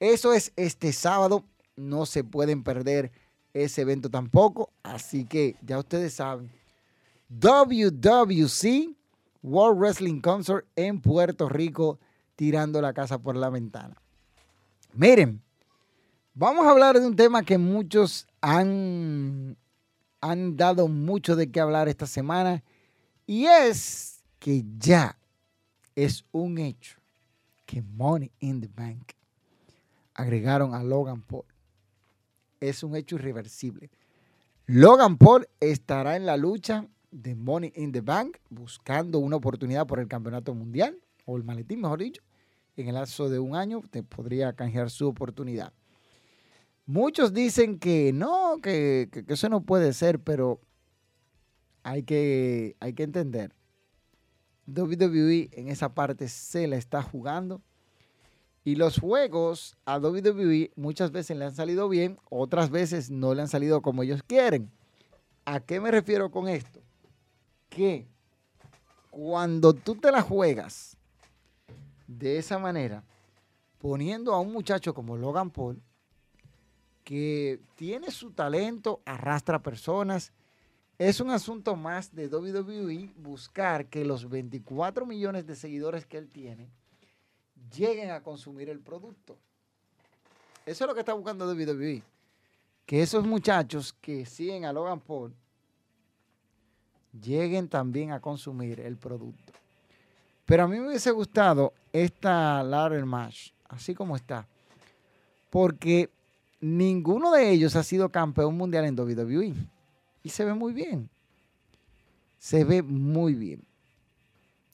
[0.00, 1.44] Eso es este sábado.
[1.76, 3.12] No se pueden perder
[3.54, 4.72] ese evento tampoco.
[4.82, 6.50] Así que ya ustedes saben.
[7.28, 8.96] WWC
[9.42, 11.98] World Wrestling Concert en Puerto Rico
[12.36, 13.96] tirando la casa por la ventana.
[14.94, 15.42] Miren,
[16.34, 19.56] vamos a hablar de un tema que muchos han
[20.22, 22.62] han dado mucho de qué hablar esta semana
[23.26, 25.18] y es que ya
[25.94, 26.98] es un hecho
[27.66, 29.12] que Money in the Bank
[30.14, 31.44] agregaron a Logan Paul.
[32.60, 33.90] Es un hecho irreversible.
[34.66, 39.98] Logan Paul estará en la lucha de Money in the Bank buscando una oportunidad por
[39.98, 42.22] el campeonato mundial o el maletín, mejor dicho.
[42.76, 45.72] En el lapso de un año te podría canjear su oportunidad.
[46.86, 50.60] Muchos dicen que no, que, eso no puede ser, pero
[51.82, 53.54] hay que, hay que entender.
[54.66, 57.62] WWE en esa parte se la está jugando.
[58.64, 63.42] Y los juegos a WWE muchas veces le han salido bien, otras veces no le
[63.42, 64.70] han salido como ellos quieren.
[65.44, 66.80] ¿A qué me refiero con esto?
[67.68, 68.06] Que
[69.10, 70.96] cuando tú te la juegas
[72.06, 73.04] de esa manera,
[73.78, 75.82] poniendo a un muchacho como Logan Paul,
[77.04, 80.32] que tiene su talento, arrastra personas.
[80.98, 86.28] Es un asunto más de WWE buscar que los 24 millones de seguidores que él
[86.28, 86.70] tiene
[87.74, 89.36] lleguen a consumir el producto.
[90.64, 92.02] Eso es lo que está buscando WWE.
[92.86, 95.34] Que esos muchachos que siguen a Logan Paul
[97.20, 99.52] lleguen también a consumir el producto.
[100.44, 104.46] Pero a mí me hubiese gustado esta ladder match, así como está,
[105.50, 106.10] porque
[106.62, 109.52] ninguno de ellos ha sido campeón mundial en WWE
[110.22, 111.10] y se ve muy bien.
[112.38, 113.62] Se ve muy bien.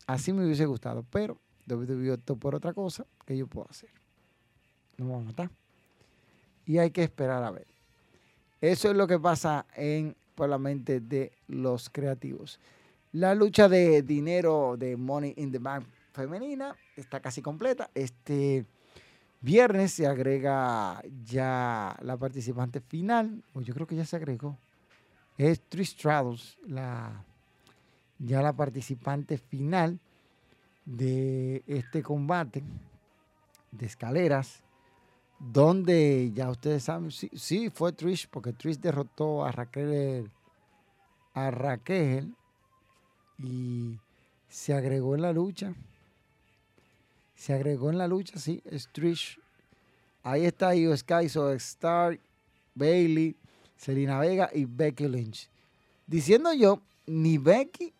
[0.06, 3.90] Así me hubiese gustado, pero WWE optó por otra cosa que yo puedo hacer.
[4.96, 5.50] No me van a matar.
[6.66, 7.66] Y hay que esperar a ver.
[8.60, 12.60] Eso es lo que pasa en por la mente de los creativos.
[13.12, 17.90] La lucha de dinero de Money in the Bank femenina está casi completa.
[17.94, 18.66] Este
[19.40, 24.58] viernes se agrega ya la participante final, o yo creo que ya se agregó.
[25.36, 27.24] Es Trish Stratus, la,
[28.18, 29.98] ya la participante final
[30.84, 32.62] de este combate
[33.70, 34.62] de escaleras
[35.38, 40.30] donde ya ustedes saben, sí, fue Trish, porque Trish derrotó a Raquel,
[41.34, 42.34] a Raquel
[43.38, 43.98] y
[44.48, 45.74] se agregó en la lucha.
[47.38, 49.38] Se agregó en la lucha, sí, es Trish.
[50.24, 52.18] Ahí está Io Sky, So Star,
[52.74, 53.36] Bailey,
[53.76, 55.48] Selena Vega y Becky Lynch.
[56.04, 57.94] Diciendo yo, ni Becky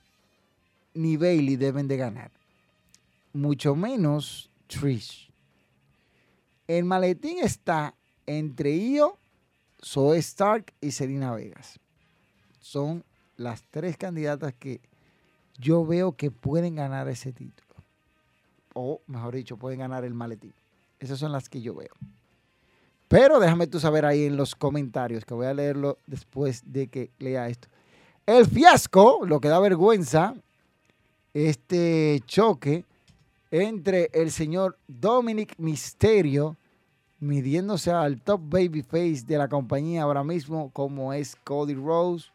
[0.93, 2.33] ni Bailey deben de ganar.
[3.33, 5.31] Mucho menos Trish.
[6.67, 7.95] El maletín está
[8.27, 9.17] entre Io,
[9.83, 11.79] Zoe Stark y Selena Vegas.
[12.59, 13.05] Son
[13.37, 14.81] las tres candidatas que
[15.61, 17.68] yo veo que pueden ganar ese título.
[18.75, 20.55] O, mejor dicho, pueden ganar el maletín.
[20.99, 21.93] Esas son las que yo veo.
[23.09, 27.11] Pero déjame tú saber ahí en los comentarios, que voy a leerlo después de que
[27.19, 27.69] lea esto.
[28.27, 30.35] El fiasco, lo que da vergüenza,
[31.33, 32.85] este choque
[33.51, 36.57] entre el señor Dominic Misterio,
[37.21, 42.29] midiéndose al top babyface de la compañía ahora mismo, como es Cody Rose.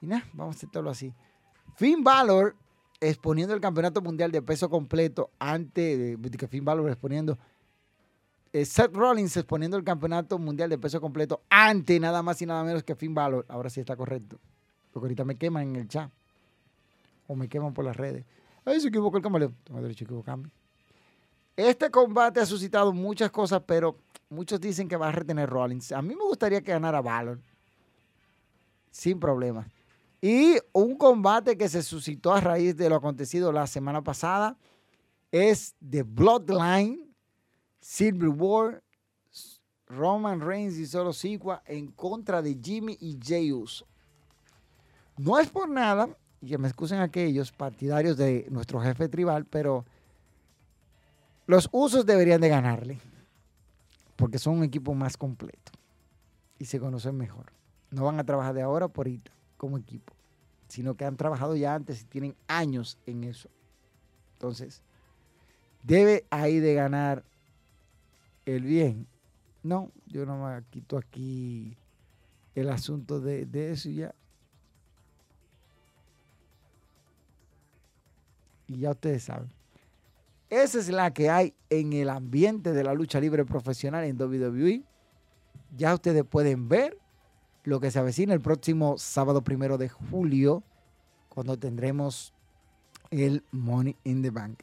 [0.00, 1.12] Y nada, vamos a aceptarlo así.
[1.74, 2.54] Finn Balor
[3.00, 7.38] exponiendo el campeonato mundial de peso completo antes de que Finn Balor exponiendo.
[8.52, 12.64] Eh, Seth Rollins exponiendo el campeonato mundial de peso completo ante nada más y nada
[12.64, 13.44] menos que Finn Balor.
[13.48, 14.38] Ahora sí está correcto.
[14.92, 16.10] Porque ahorita me queman en el chat
[17.26, 18.24] o me queman por las redes.
[18.64, 19.54] Ay, se equivocó el camaleón.
[21.56, 25.92] Este combate ha suscitado muchas cosas, pero muchos dicen que va a retener Rollins.
[25.92, 27.38] A mí me gustaría que ganara Valor.
[28.90, 29.68] Sin problema.
[30.20, 34.56] Y un combate que se suscitó a raíz de lo acontecido la semana pasada
[35.30, 37.14] es The Bloodline,
[37.80, 38.82] Silver War,
[39.86, 43.86] Roman Reigns y Solo Sikoa en contra de Jimmy y Jey Uso.
[45.18, 46.08] No es por nada,
[46.40, 49.84] y que me excusen aquellos partidarios de nuestro jefe tribal, pero
[51.46, 52.98] los usos deberían de ganarle,
[54.16, 55.72] porque son un equipo más completo
[56.58, 57.52] y se conocen mejor.
[57.90, 60.12] No van a trabajar de ahora por ahorita como equipo,
[60.68, 63.48] sino que han trabajado ya antes y tienen años en eso.
[64.34, 64.82] Entonces,
[65.82, 67.24] debe ahí de ganar
[68.44, 69.06] el bien.
[69.62, 71.76] No, yo no me quito aquí
[72.54, 74.14] el asunto de, eso y ya.
[78.66, 79.50] Y ya ustedes saben.
[80.48, 84.82] Esa es la que hay en el ambiente de la lucha libre profesional en WWE.
[85.76, 86.98] Ya ustedes pueden ver
[87.66, 90.62] lo que se avecina el próximo sábado primero de julio,
[91.28, 92.32] cuando tendremos
[93.10, 94.60] el Money in the Bank.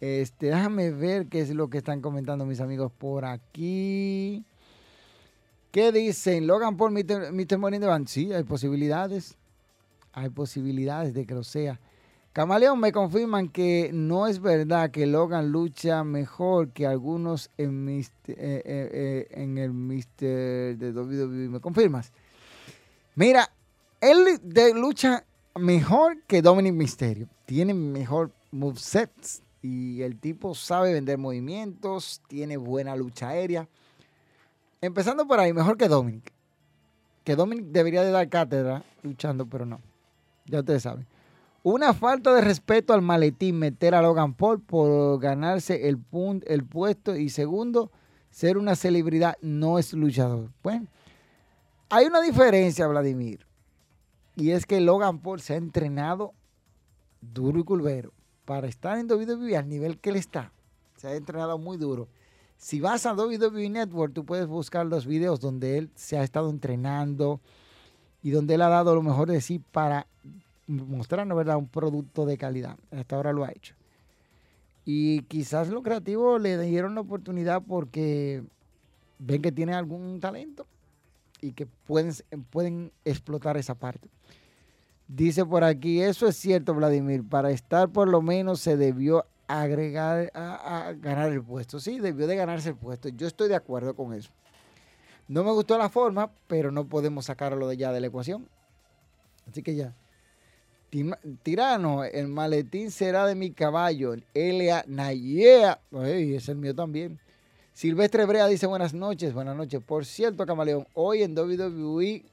[0.00, 4.46] Este, déjame ver qué es lo que están comentando mis amigos por aquí.
[5.70, 6.46] ¿Qué dicen?
[6.46, 7.58] Logan Paul, Mr.
[7.58, 8.08] Money in the Bank.
[8.08, 9.36] Sí, hay posibilidades.
[10.12, 11.78] Hay posibilidades de que lo sea.
[12.36, 18.04] Camaleón, me confirman que no es verdad que Logan lucha mejor que algunos en, eh,
[18.26, 21.48] eh, eh, el Mister de WWE.
[21.48, 22.12] ¿Me confirmas?
[23.14, 23.50] Mira,
[24.02, 25.24] él de lucha
[25.54, 27.26] mejor que Dominic Mysterio.
[27.46, 33.66] Tiene mejor movesets y el tipo sabe vender movimientos, tiene buena lucha aérea.
[34.82, 36.34] Empezando por ahí, mejor que Dominic.
[37.24, 39.80] Que Dominic debería de dar cátedra luchando, pero no.
[40.44, 41.15] Ya ustedes saben.
[41.68, 45.98] Una falta de respeto al maletín meter a Logan Paul por ganarse el,
[46.46, 47.90] el puesto y segundo,
[48.30, 50.52] ser una celebridad no es luchador.
[50.62, 50.86] Bueno,
[51.88, 53.44] hay una diferencia, Vladimir,
[54.36, 56.34] y es que Logan Paul se ha entrenado
[57.20, 58.12] duro y culvero
[58.44, 60.52] para estar en WWE al nivel que él está.
[60.98, 62.06] Se ha entrenado muy duro.
[62.58, 66.48] Si vas a WWE Network, tú puedes buscar los videos donde él se ha estado
[66.48, 67.40] entrenando
[68.22, 70.06] y donde él ha dado lo mejor de sí para
[70.66, 71.56] mostrando ¿verdad?
[71.56, 72.76] un producto de calidad.
[72.90, 73.74] Hasta ahora lo ha hecho.
[74.84, 78.44] Y quizás los creativos le dieron la oportunidad porque
[79.18, 80.66] ven que tiene algún talento.
[81.40, 82.14] y que pueden,
[82.50, 84.08] pueden explotar esa parte.
[85.08, 90.30] Dice por aquí, eso es cierto, Vladimir, para estar por lo menos se debió agregar
[90.34, 91.78] a, ganar el puesto.
[91.78, 93.08] Sí, debió de ganarse el puesto.
[93.10, 94.30] Yo estoy de acuerdo con eso.
[95.28, 98.48] No me gustó la forma, pero no podemos sacarlo de ya de la ecuación.
[99.48, 99.94] Así que ya.
[101.42, 104.14] Tirano, el maletín será de mi caballo.
[104.34, 105.80] Elia Nayea.
[105.92, 107.18] es el mío también.
[107.72, 109.82] Silvestre Brea dice buenas noches, buenas noches.
[109.82, 112.24] Por cierto, Camaleón, hoy en WWE,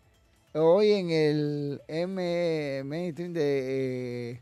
[0.54, 4.42] hoy en el M mainstream de eh,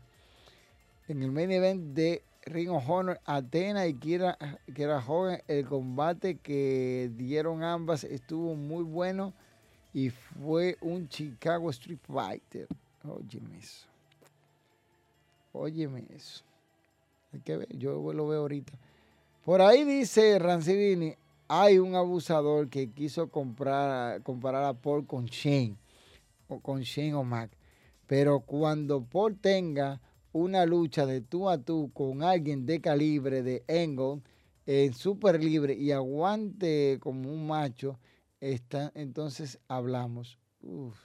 [1.08, 4.38] en el main event de Ring of Honor, Atena y Kira,
[4.74, 9.32] Kira Joven, el combate que dieron ambas estuvo muy bueno
[9.92, 12.68] y fue un Chicago Street Fighter.
[13.04, 13.91] Óyeme eso.
[15.52, 16.42] Óyeme eso.
[17.32, 18.72] Hay que ver, yo lo veo ahorita.
[19.44, 21.14] Por ahí dice Rancivini,
[21.48, 25.76] hay un abusador que quiso comprar, comparar a Paul con Shane,
[26.48, 27.50] o con Shane o Mac.
[28.06, 30.00] Pero cuando Paul tenga
[30.32, 34.22] una lucha de tú a tú con alguien de calibre de Engel
[34.66, 37.98] en super libre y aguante como un macho,
[38.40, 40.38] está, entonces hablamos.
[40.62, 40.96] Uf.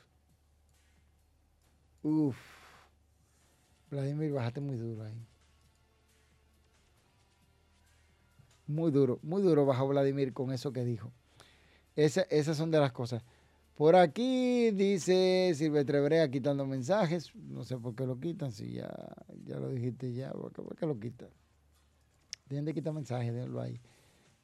[2.03, 2.56] Uf.
[3.89, 5.25] Vladimir, bájate muy duro ahí.
[8.67, 11.11] Muy duro, muy duro bajó Vladimir con eso que dijo.
[11.95, 13.23] esas son de las cosas.
[13.77, 17.33] Por aquí dice Silvestre Brea quitando mensajes.
[17.35, 18.89] No sé por qué lo quitan, si ya,
[19.45, 20.31] ya lo dijiste ya.
[20.31, 21.29] ¿Por qué, lo quitan?
[22.47, 23.79] Tienen de quitar mensajes, déjalo ahí.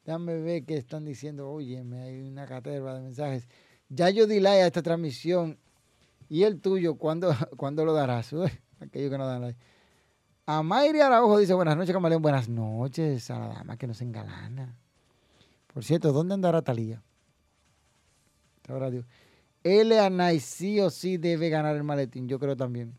[0.04, 1.50] Déjame ver qué están diciendo.
[1.50, 3.48] Oye, hay una caterva de mensajes.
[3.88, 5.58] Ya yo di like a esta transmisión.
[6.28, 8.32] ¿Y el tuyo cuándo, ¿cuándo lo darás?
[8.84, 9.58] aquello que no dan like.
[10.46, 12.20] A Mayri Araujo dice, buenas noches, Camaleón.
[12.20, 14.76] Buenas noches a la dama que nos engalana.
[15.72, 17.02] Por cierto, ¿dónde andará Talía?
[18.68, 19.06] Ahora Dios.
[19.62, 22.28] Eleanay sí o sí debe ganar el maletín.
[22.28, 22.94] Yo creo también.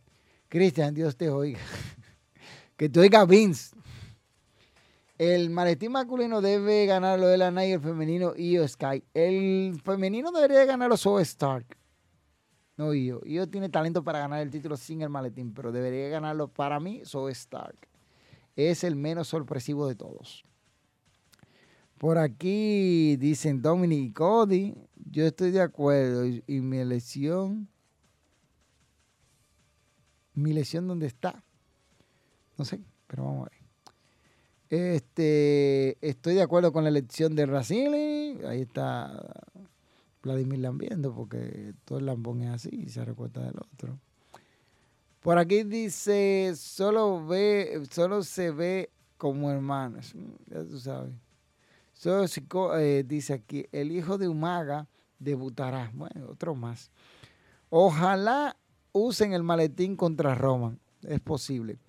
[0.49, 1.59] Cristian, Dios te oiga.
[2.77, 3.75] que te oiga Vince.
[5.17, 9.03] El maletín masculino debe ganarlo Eleanay y el femenino Io Sky.
[9.13, 11.77] El femenino debería ganarlo Zoe Stark.
[12.77, 13.21] No, Io.
[13.25, 17.01] Io tiene talento para ganar el título sin el maletín, pero debería ganarlo para mí,
[17.05, 17.87] So Stark.
[18.55, 20.45] Es el menos sorpresivo de todos.
[21.97, 24.75] Por aquí dicen Dominic y Cody.
[25.09, 26.25] Yo estoy de acuerdo.
[26.25, 27.69] Y, mi lesión.
[30.33, 31.43] Mi lesión, ¿dónde está?
[32.57, 33.65] No sé, pero vamos a ver.
[34.95, 38.39] Este, estoy de acuerdo con la elección de Racini.
[38.45, 39.13] Ahí está
[40.25, 43.99] Vladimir Lambiendo, porque todo el lambón es así y se recuerda del otro.
[45.21, 50.13] Por aquí dice, solo ve, solo se ve como hermanos.
[50.13, 51.13] Mm, ya tú sabes.
[51.93, 52.25] Solo
[52.77, 54.87] eh, dice aquí, el hijo de Umaga
[55.19, 55.91] debutará.
[55.93, 56.91] Bueno, otro más.
[57.69, 58.57] Ojalá
[58.91, 60.79] usen el maletín contra Roman.
[61.03, 61.79] Es posible.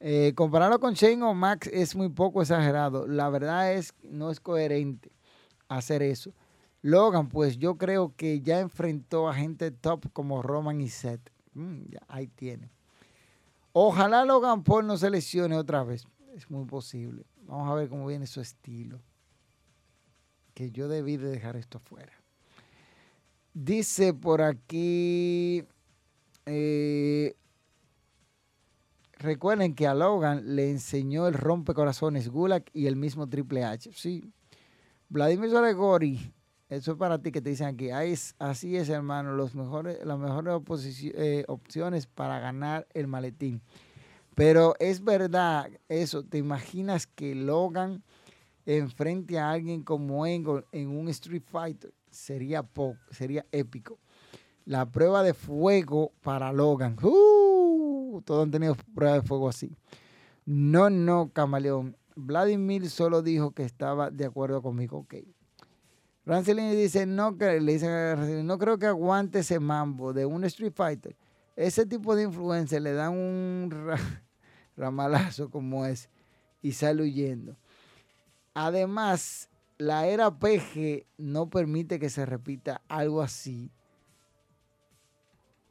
[0.00, 3.06] Eh, compararlo con Shane o Max es muy poco exagerado.
[3.06, 5.10] La verdad es no es coherente
[5.68, 6.32] hacer eso.
[6.82, 11.30] Logan, pues yo creo que ya enfrentó a gente top como Roman y Seth.
[11.54, 12.70] Mm, ahí tiene.
[13.72, 16.06] Ojalá Logan Paul no se lesione otra vez.
[16.34, 17.24] Es muy posible.
[17.46, 19.00] Vamos a ver cómo viene su estilo.
[20.54, 22.12] Que yo debí de dejar esto fuera.
[23.54, 25.64] Dice por aquí.
[26.46, 27.34] Eh,
[29.14, 33.90] recuerden que a Logan le enseñó el rompecorazones Gulag y el mismo Triple H.
[33.94, 34.32] Sí.
[35.08, 36.32] Vladimir Zaregori
[36.68, 37.90] eso es para ti que te dicen aquí.
[37.90, 39.32] así es, hermano.
[39.32, 40.60] Los mejores, las mejores
[41.14, 43.62] eh, opciones para ganar el maletín.
[44.34, 46.24] Pero es verdad eso.
[46.24, 48.04] ¿Te imaginas que Logan
[48.66, 51.92] enfrente a alguien como Engel en un Street Fighter?
[52.10, 53.98] Sería poco, sería épico.
[54.66, 56.96] La prueba de fuego para Logan.
[57.02, 58.20] ¡Uh!
[58.24, 59.74] todos han tenido pruebas de fuego así.
[60.44, 61.96] No, no, camaleón.
[62.14, 64.98] Vladimir solo dijo que estaba de acuerdo conmigo.
[64.98, 65.14] Ok.
[66.28, 71.16] Rancelini dice, no, le dice no creo que aguante ese mambo de un Street Fighter.
[71.56, 73.70] Ese tipo de influencia le dan un
[74.76, 76.10] ramalazo como es
[76.60, 77.56] y sale huyendo.
[78.52, 79.48] Además,
[79.78, 83.72] la era PG no permite que se repita algo así.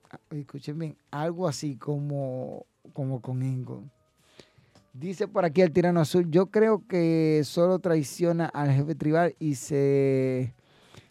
[0.09, 3.83] Ah, escuchen bien, algo así como, como con Ingo.
[4.93, 9.55] Dice por aquí el tirano azul, yo creo que solo traiciona al jefe tribal y
[9.55, 10.55] se,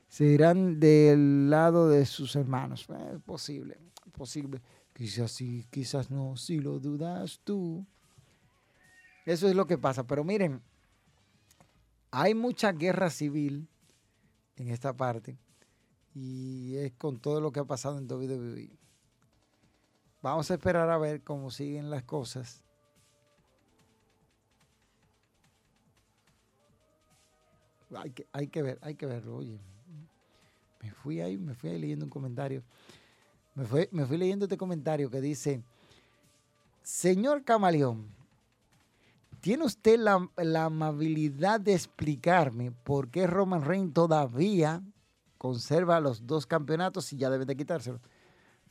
[0.09, 2.87] se irán del lado de sus hermanos.
[2.89, 3.79] Es eh, posible,
[4.13, 4.61] posible.
[4.93, 7.87] Quizás sí, quizás no, si lo dudas tú.
[9.25, 10.07] Eso es lo que pasa.
[10.07, 10.63] Pero miren,
[12.11, 13.69] hay mucha guerra civil
[14.57, 15.39] en esta parte.
[16.15, 18.71] Y es con todo lo que ha pasado en WWE.
[20.23, 22.65] Vamos a esperar a ver cómo siguen las cosas.
[27.95, 29.37] Hay que, hay que ver, hay que verlo.
[29.37, 29.59] Oye,
[30.83, 32.63] me fui ahí, me fui ahí leyendo un comentario.
[33.55, 35.63] Me fui, me fui leyendo este comentario que dice,
[36.83, 38.07] señor Camaleón,
[39.41, 44.83] ¿tiene usted la, amabilidad de explicarme por qué Roman Reigns todavía
[45.39, 48.01] conserva los dos campeonatos y ya debe de quitárselo?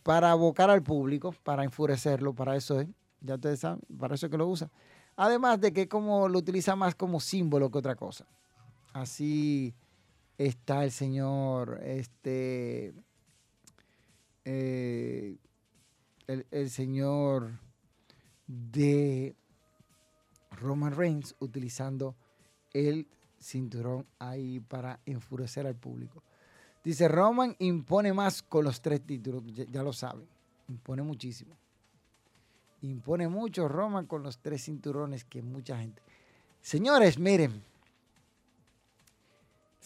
[0.03, 2.87] Para abocar al público, para enfurecerlo, para eso es,
[3.21, 4.69] ya ustedes saben, para eso es que lo usa.
[5.15, 8.25] Además de que como lo utiliza más como símbolo que otra cosa.
[8.95, 9.73] Así
[10.37, 12.93] está el señor, este,
[14.45, 15.35] eh,
[16.27, 17.59] el, señor
[18.47, 19.35] de
[20.51, 22.15] Roman Reigns utilizando
[22.71, 23.05] el
[23.37, 26.23] cinturón ahí para enfurecer al público.
[26.81, 30.25] Dice, Roman impone más con los tres títulos, ya, ya lo saben,
[30.69, 31.57] impone muchísimo.
[32.81, 36.01] Impone mucho Roman con los tres cinturones que mucha gente.
[36.61, 37.61] Señores, miren,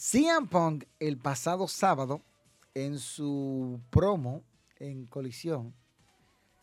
[0.01, 2.21] CM Punk el pasado sábado
[2.73, 4.45] en su promo
[4.77, 5.73] en colisión,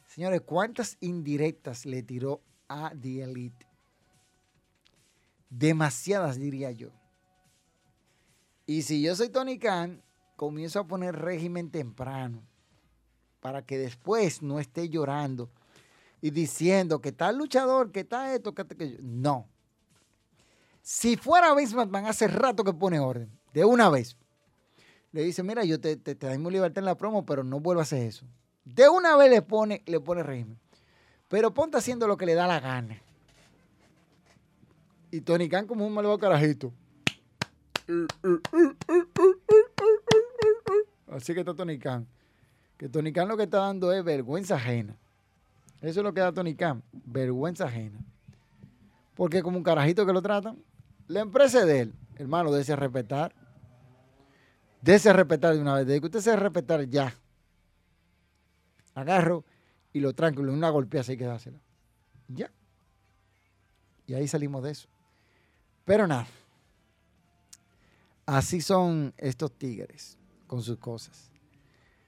[0.06, 3.66] señores, ¿cuántas indirectas le tiró a The Elite?
[5.50, 6.92] Demasiadas, diría yo.
[8.64, 10.02] Y si yo soy Tony Khan,
[10.36, 12.42] comienzo a poner régimen temprano
[13.40, 15.50] para que después no esté llorando
[16.22, 18.96] y diciendo que tal luchador, que está esto, que aquello.
[19.02, 19.46] No.
[20.88, 24.16] Si fuera Vince McMahon, hace rato que pone orden, de una vez.
[25.10, 27.80] Le dice, mira, yo te, te, te doy libertad en la promo, pero no vuelvo
[27.80, 28.24] a hacer eso.
[28.64, 30.56] De una vez le pone, le pone régimen.
[31.26, 33.02] Pero ponte haciendo lo que le da la gana.
[35.10, 36.72] Y Tony Khan como un malvado carajito.
[41.10, 42.06] Así que está Tony Khan.
[42.76, 44.96] Que Tony Khan lo que está dando es vergüenza ajena.
[45.80, 47.98] Eso es lo que da Tony Khan, vergüenza ajena.
[49.16, 50.62] Porque como un carajito que lo tratan,
[51.08, 53.34] la empresa es de él, hermano, dése respetar.
[54.82, 55.86] Dése respetar de una vez.
[55.86, 57.14] Desde que usted se respetar ya.
[58.94, 59.44] Agarro
[59.92, 61.58] y lo tranquilo, una golpea así que dásela.
[62.28, 62.52] Ya.
[64.06, 64.88] Y ahí salimos de eso.
[65.84, 66.26] Pero nada.
[68.26, 71.30] Así son estos tigres con sus cosas.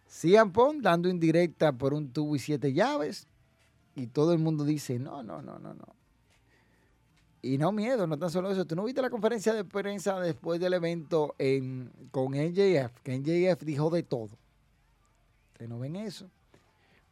[0.08, 3.28] Cian Pong dando indirecta por un tubo y siete llaves.
[3.94, 5.97] Y todo el mundo dice, no, no, no, no, no.
[7.40, 8.64] Y no miedo, no tan solo eso.
[8.64, 13.00] ¿Tú no viste la conferencia de prensa después del evento en, con NJF?
[13.02, 14.30] Que NJF dijo de todo.
[15.52, 16.28] Ustedes no ven eso.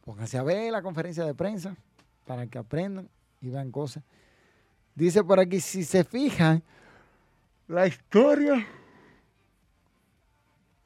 [0.03, 1.75] Pónganse a ver la conferencia de prensa
[2.25, 3.09] para que aprendan
[3.41, 4.03] y vean cosas.
[4.95, 6.63] Dice por aquí, si se fijan,
[7.67, 8.65] la historia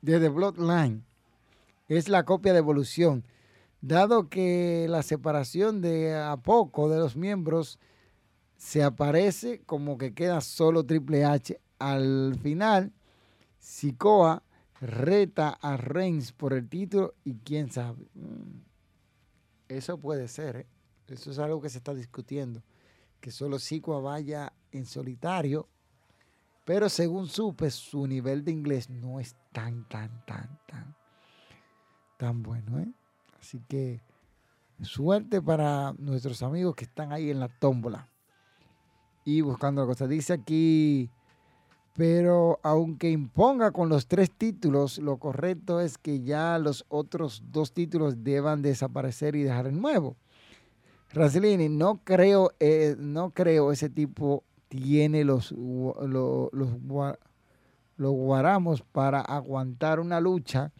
[0.01, 1.03] de The Bloodline
[1.87, 3.23] es la copia de evolución,
[3.81, 7.79] dado que la separación de a poco de los miembros
[8.61, 11.59] se aparece como que queda solo Triple H.
[11.79, 12.93] Al final,
[13.57, 14.43] Sikoa
[14.79, 18.05] reta a Reigns por el título y quién sabe.
[19.67, 20.67] Eso puede ser, ¿eh?
[21.07, 22.61] eso es algo que se está discutiendo,
[23.19, 25.67] que solo Sikoa vaya en solitario,
[26.63, 30.95] pero según supe, su nivel de inglés no es tan, tan, tan, tan,
[32.15, 32.79] tan bueno.
[32.79, 32.93] ¿eh?
[33.39, 34.01] Así que
[34.83, 38.10] suerte para nuestros amigos que están ahí en la tómbola
[39.25, 40.09] y buscando cosas.
[40.09, 41.09] Dice aquí,
[41.95, 47.73] pero aunque imponga con los tres títulos, lo correcto es que ya los otros dos
[47.73, 50.15] títulos deban desaparecer y dejar el nuevo.
[51.13, 56.71] Raslini, no creo, eh, no creo ese tipo tiene los, los
[57.97, 60.71] guaramos para aguantar una lucha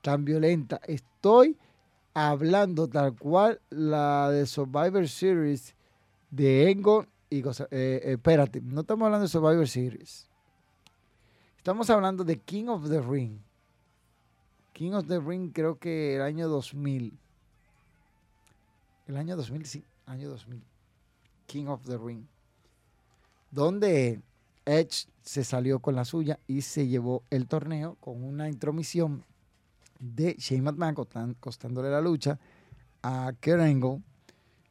[0.00, 0.80] tan violenta.
[0.86, 1.58] Estoy
[2.14, 5.74] hablando tal cual la de Survivor Series
[6.30, 10.28] de Engon Eh, eh, espérate, no estamos hablando de Survivor Series.
[11.56, 13.38] Estamos hablando de King of the Ring.
[14.72, 17.18] King of the Ring creo que el año 2000.
[19.06, 20.62] El año 2000, sí, año 2000.
[21.46, 22.24] King of the Ring.
[23.50, 24.20] Donde
[24.64, 29.24] Edge se salió con la suya y se llevó el torneo con una intromisión
[29.98, 32.38] de Shane McMahon costándole la lucha
[33.02, 34.02] a Kurt Angle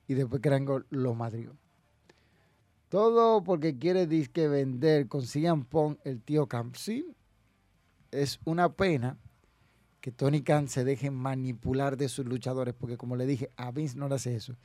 [0.07, 1.55] y después Kurt Angle lo madrió.
[2.93, 6.75] Todo porque quiere disque vender con CM Punk el tío Camp.
[6.75, 7.03] Sí,
[8.11, 9.17] es una pena
[9.99, 13.97] que Tony Khan se deje manipular de sus luchadores, porque como le dije, a Vince
[13.97, 14.55] no le hace eso.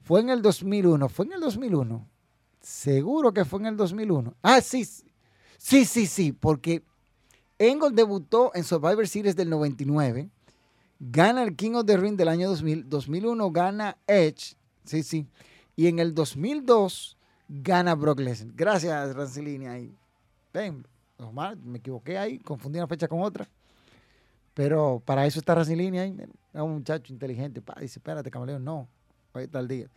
[0.00, 2.08] Fue en el 2001, fue en el 2001.
[2.62, 4.36] Seguro que fue en el 2001.
[4.40, 4.86] Ah, sí,
[5.58, 6.82] sí, sí, sí, porque
[7.58, 10.30] Engel debutó en Survivor Series del 99.
[10.98, 12.88] Gana el King of the Ring del año 2000.
[12.88, 14.56] 2001 gana Edge.
[14.86, 15.26] Sí, sí.
[15.76, 17.18] Y en el 2002
[17.50, 18.54] gana Brock Lesnar.
[18.54, 19.66] Gracias, Rancelini.
[19.66, 19.94] Ahí.
[20.52, 20.86] Ven,
[21.18, 22.38] normal, me equivoqué ahí.
[22.38, 23.48] Confundí una fecha con otra.
[24.54, 26.16] Pero para eso está Rancelini ahí.
[26.52, 27.60] Es un muchacho inteligente.
[27.60, 28.64] Pa, dice, espérate, camaleón.
[28.64, 28.88] No.
[29.32, 29.88] Hoy está el día.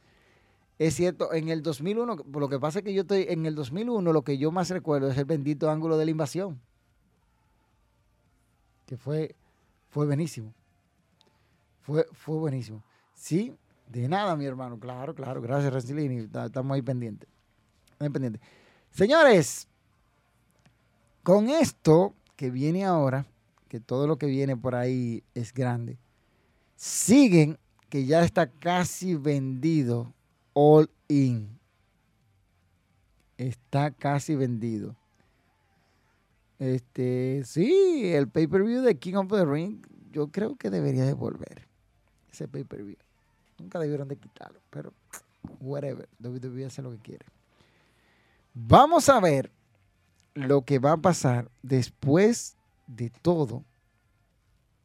[0.79, 4.11] Es cierto, en el 2001, lo que pasa es que yo estoy en el 2001,
[4.11, 6.59] lo que yo más recuerdo es el bendito ángulo de la invasión,
[8.87, 9.35] que fue,
[9.89, 10.51] fue buenísimo.
[11.81, 12.83] Fue, fue buenísimo.
[13.13, 13.55] Sí,
[13.87, 14.79] de nada, mi hermano.
[14.79, 15.41] Claro, claro.
[15.41, 16.27] Gracias, Rancelini.
[16.33, 17.29] Estamos ahí pendientes.
[18.11, 18.41] Pendientes.
[18.91, 19.67] Señores,
[21.23, 23.25] con esto que viene ahora,
[23.69, 25.97] que todo lo que viene por ahí es grande,
[26.75, 27.57] siguen
[27.89, 30.13] que ya está casi vendido
[30.53, 31.59] All In.
[33.37, 34.95] Está casi vendido.
[36.59, 41.67] Este, sí, el pay-per-view de King of the Ring, yo creo que debería de volver.
[42.31, 42.97] Ese pay-per-view.
[43.59, 44.93] Nunca debieron de quitarlo, pero
[45.59, 46.07] whatever.
[46.19, 47.25] WWE hace lo que quiere.
[48.53, 49.51] Vamos a ver
[50.35, 52.55] lo que va a pasar después
[52.87, 53.63] de todo,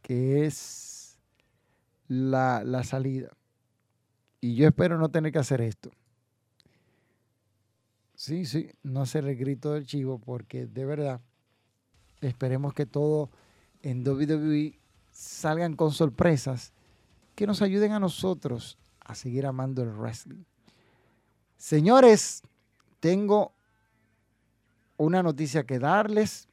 [0.03, 1.19] que es
[2.07, 3.31] la, la salida.
[4.41, 5.91] Y yo espero no tener que hacer esto.
[8.15, 11.21] Sí, sí, no hacer el grito del chivo porque de verdad
[12.21, 13.31] esperemos que todo
[13.83, 14.79] en WWE
[15.13, 16.73] salgan con sorpresas
[17.35, 20.43] que nos ayuden a nosotros a seguir amando el wrestling.
[21.57, 22.43] Señores,
[22.99, 23.53] tengo
[24.99, 26.49] una noticia que darles.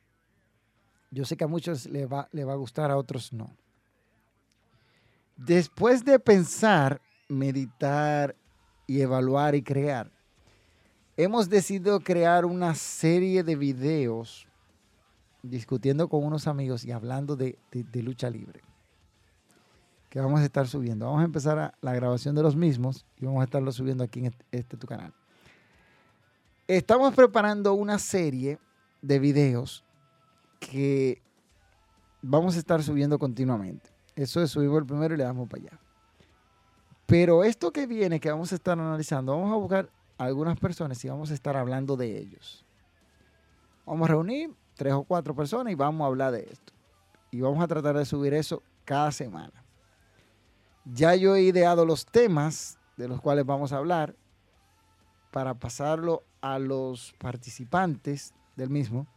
[1.12, 3.56] Yo sé que a muchos les va, les va a gustar, a otros no.
[5.36, 8.36] Después de pensar meditar
[8.88, 10.10] y evaluar y crear,
[11.18, 14.48] hemos decidido crear una serie de videos
[15.50, 17.58] discutiendo con unos amigos y hablando de,
[17.94, 18.62] lucha libre
[20.10, 21.08] que vamos a estar subiendo.
[21.08, 24.28] Vamos a empezar la grabación de los mismos y vamos a estarlo subiendo aquí en
[24.28, 25.14] este, este tu canal.
[26.68, 28.58] Estamos preparando una serie
[29.04, 29.86] de videos
[30.60, 31.22] que
[32.24, 33.92] vamos a estar subiendo continuamente.
[34.16, 35.80] Eso es subimos el primero y le damos para allá.
[37.06, 41.08] Pero esto que viene, que vamos a estar analizando, vamos a buscar algunas personas y
[41.08, 42.66] vamos a estar hablando de ellos.
[43.86, 46.74] Vamos a reunir tres o cuatro personas y vamos a hablar de esto.
[47.30, 49.64] Y vamos a tratar de subir eso cada semana.
[50.84, 54.16] Ya yo he ideado los temas de los cuales vamos a hablar
[55.30, 59.08] para pasarlo a los participantes del mismo.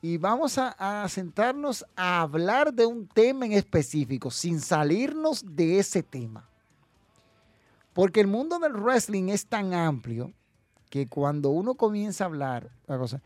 [0.00, 6.04] Y vamos a, sentarnos a hablar de un tema en específico, sin salirnos de ese
[6.04, 6.48] tema.
[7.92, 10.32] Porque el mundo del wrestling es tan amplio
[10.88, 13.20] que cuando uno comienza a hablar, cosa,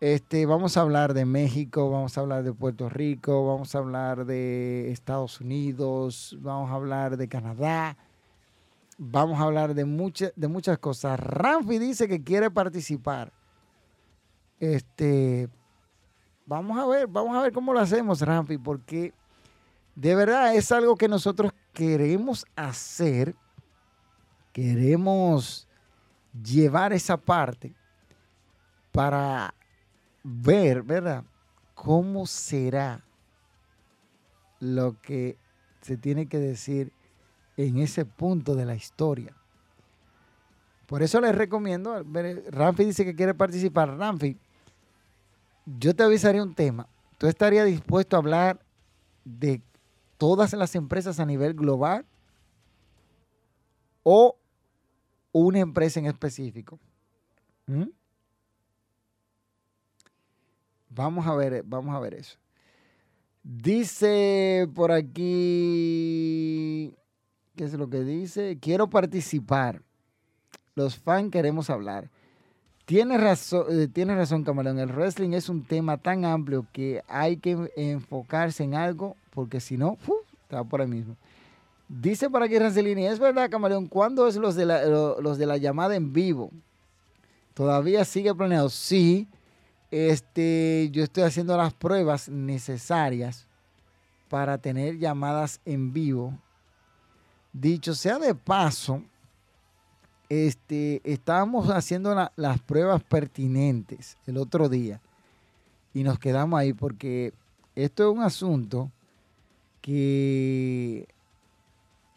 [0.00, 4.26] este, vamos a hablar de México, vamos a hablar de Puerto Rico, vamos a hablar
[4.26, 7.96] de Estados Unidos, vamos a hablar de Canadá,
[9.04, 11.18] vamos a hablar de, muchas de muchas cosas.
[11.18, 13.32] Ramfi dice que quiere participar.
[14.60, 15.48] Este,
[16.46, 19.12] vamos a ver, vamos a ver cómo lo hacemos, Ramfi, porque
[19.96, 23.34] de verdad es algo que nosotros queremos hacer
[24.52, 25.66] queremos
[26.42, 27.74] llevar esa parte
[28.92, 29.54] para
[30.22, 31.24] ver, ¿verdad?
[31.74, 33.02] ¿Cómo será
[34.60, 35.38] lo que
[35.80, 36.92] se tiene que decir
[37.56, 39.34] en ese punto de la historia?
[40.86, 42.04] Por eso les recomiendo,
[42.50, 43.96] Ramfi dice que quiere participar.
[43.96, 44.36] Ramfi,
[45.64, 46.86] yo te avisaría un tema.
[47.18, 48.60] ¿Tú estarías dispuesto a hablar
[49.24, 49.62] de
[50.18, 52.04] todas las empresas a nivel global?
[54.02, 54.36] ¿O
[55.32, 56.78] una empresa en específico.
[57.66, 57.88] ¿Mm?
[60.90, 62.38] Vamos a ver, vamos a ver eso.
[63.42, 65.34] Dice por aquí,
[67.56, 68.58] ¿qué es lo que dice?
[68.60, 69.82] Quiero participar.
[70.74, 72.08] Los fans queremos hablar.
[72.84, 74.78] Tienes razón, eh, razón, Camarón.
[74.78, 79.76] El wrestling es un tema tan amplio que hay que enfocarse en algo porque si
[79.76, 79.96] no,
[80.42, 81.16] está por ahí mismo.
[81.88, 85.58] Dice para aquí Rancelini, es verdad, Camaleón, ¿cuándo es los de, la, los de la
[85.58, 86.50] llamada en vivo?
[87.54, 88.68] ¿Todavía sigue planeado?
[88.70, 89.28] Sí.
[89.90, 93.46] Este, yo estoy haciendo las pruebas necesarias
[94.30, 96.32] para tener llamadas en vivo.
[97.52, 99.02] Dicho sea de paso,
[100.28, 105.00] este, estábamos haciendo las pruebas pertinentes el otro día
[105.92, 107.34] y nos quedamos ahí porque
[107.74, 108.90] esto es un asunto
[109.82, 111.06] que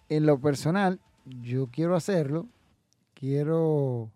[0.08, 2.48] en lo personal, yo quiero hacerlo,
[3.16, 4.12] quiero,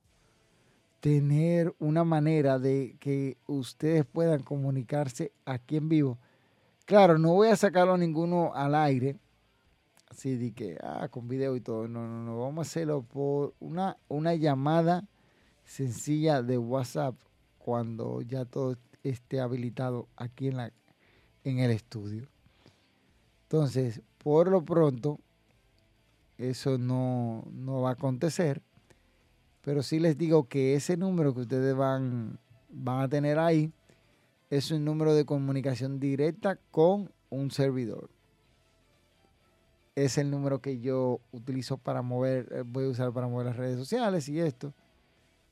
[1.00, 6.18] tener una manera de que ustedes puedan comunicarse aquí en vivo.
[6.86, 9.16] Claro, no voy a sacarlo ninguno al aire,
[10.10, 11.88] así de que, ah, con video y todo.
[11.88, 15.08] No, no, no, vamos a hacerlo por una, una llamada
[15.64, 17.16] sencilla de WhatsApp
[17.58, 20.74] cuando ya todo esté habilitado aquí en, la,
[21.44, 22.28] en el estudio.
[23.44, 25.20] Entonces, por lo pronto,
[26.38, 28.62] eso no, no va a acontecer.
[29.62, 32.40] Pero sí les digo que ese número que ustedes van,
[32.70, 33.72] van a tener ahí
[34.50, 38.10] es un número de comunicación directa con un servidor.
[40.04, 43.58] Es el número que yo utilizo para mover, eh, voy a usar para mover las
[43.58, 44.74] redes sociales y esto.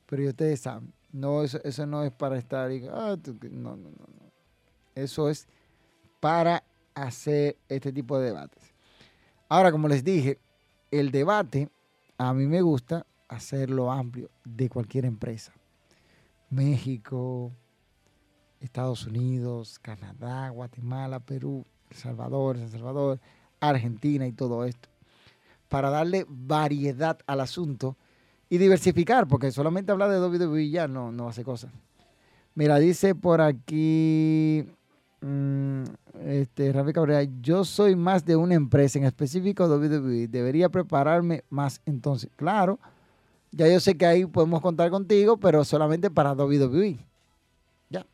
[0.05, 3.17] Pero ustedes saben, no, eso, eso no es para estar, ah,
[3.51, 4.31] no, no, no, no.
[4.95, 5.47] Eso es
[6.19, 6.63] para
[6.95, 8.73] hacer este tipo de debates.
[9.49, 10.39] Ahora, como les dije,
[10.91, 11.69] el debate
[12.17, 15.53] a mí me gusta hacerlo amplio de cualquier empresa.
[16.49, 17.51] México,
[18.61, 23.19] Estados Unidos, Canadá, Guatemala, Perú, El Salvador, El Salvador,
[23.59, 24.89] Argentina y todo esto.
[25.69, 27.95] Para darle variedad al asunto
[28.49, 31.71] y diversificar, porque solamente hablar de WWE ya no, no hace cosas.
[32.55, 34.65] Mira, dice por aquí
[35.21, 35.83] Mm,
[36.25, 40.27] este, Rafi Cabrera, yo soy más de una empresa, en específico WWE.
[40.27, 42.29] Debería prepararme más entonces.
[42.35, 42.79] Claro,
[43.51, 46.99] ya yo sé que ahí podemos contar contigo, pero solamente para WWE.
[47.89, 48.05] Ya.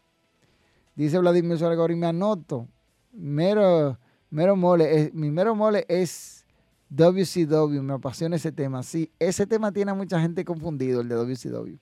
[0.95, 2.67] Dice Vladimir Suárez me anoto.
[3.11, 3.97] Mero,
[4.33, 6.43] mero mole, mi mero mole es
[6.89, 7.81] WCW.
[7.81, 8.81] Me apasiona ese tema.
[8.83, 11.77] Sí, ese tema tiene a mucha gente confundido, el de WCW.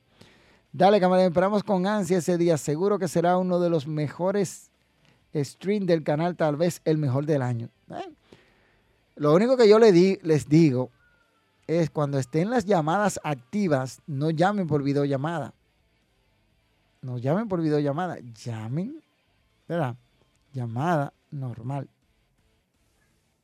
[0.74, 2.58] Dale, camarada, esperamos con ansia ese día.
[2.58, 4.70] Seguro que será uno de los mejores
[5.34, 7.70] stream del canal, tal vez el mejor del año.
[7.90, 8.14] ¿eh?
[9.16, 10.92] Lo único que yo les, di, les digo
[11.68, 15.54] es cuando estén las llamadas activas, no llamen por videollamada.
[17.02, 19.02] No llamen por videollamada, llamen,
[19.68, 19.96] ¿verdad?
[20.54, 21.90] Llamada normal.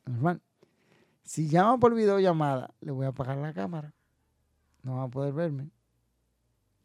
[0.08, 0.40] Normal.
[1.22, 3.94] Si llaman por videollamada, le voy a apagar la cámara.
[4.82, 5.70] No van a poder verme.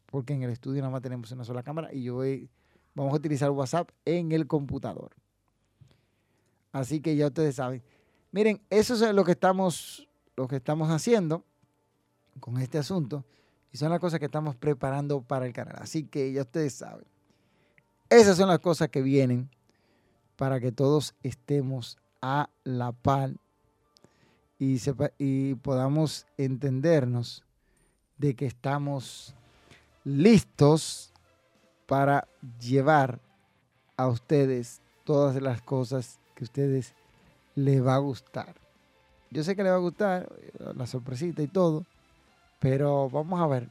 [0.06, 2.50] Porque en el estudio nada más tenemos una sola cámara y yo voy
[2.94, 5.10] Vamos a utilizar WhatsApp en el computador.
[6.72, 7.82] Así que ya ustedes saben.
[8.30, 11.44] Miren, eso es lo que estamos, lo que estamos haciendo
[12.38, 13.24] con este asunto.
[13.72, 15.76] Y son las cosas que estamos preparando para el canal.
[15.80, 17.06] Así que ya ustedes saben.
[18.10, 19.50] Esas son las cosas que vienen
[20.36, 23.32] para que todos estemos a la par
[24.58, 24.80] y,
[25.18, 27.44] y podamos entendernos
[28.16, 29.34] de que estamos
[30.04, 31.12] listos
[31.84, 32.26] para
[32.58, 33.20] llevar
[33.98, 36.94] a ustedes todas las cosas que a ustedes
[37.56, 38.54] les va a gustar.
[39.30, 41.84] Yo sé que les va a gustar eh, la sorpresita y todo,
[42.58, 43.68] pero vamos a ver.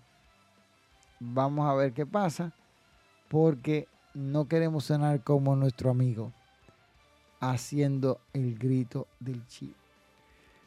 [1.20, 2.54] Vamos a ver qué pasa,
[3.30, 6.32] porque no queremos sonar como nuestro amigo
[7.52, 9.74] haciendo el grito del chi.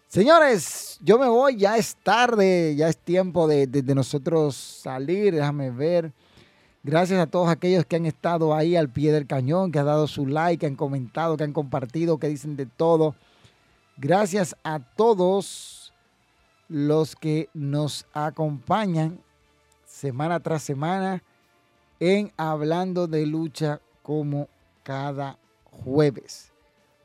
[0.09, 5.71] Señores, yo me voy, ya es tarde, ya es tiempo de, de nosotros salir, déjame
[5.71, 6.13] ver.
[6.83, 10.07] Gracias a todos aquellos que han estado ahí al pie del cañón, que han dado
[10.07, 13.17] su like, que han comentado, que han compartido, que dicen de todo.
[13.97, 15.93] Gracias a todos
[16.69, 19.21] los que nos acompañan
[19.85, 21.23] semana tras semana
[21.99, 24.49] en Hablando de Lucha como
[24.83, 26.53] cada jueves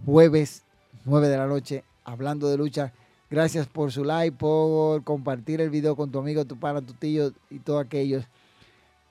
[0.05, 0.63] jueves,
[1.05, 2.93] 9 de la noche, hablando de lucha.
[3.29, 7.31] Gracias por su like, por compartir el video con tu amigo, tu pana, tu tío
[7.49, 8.25] y todos aquellos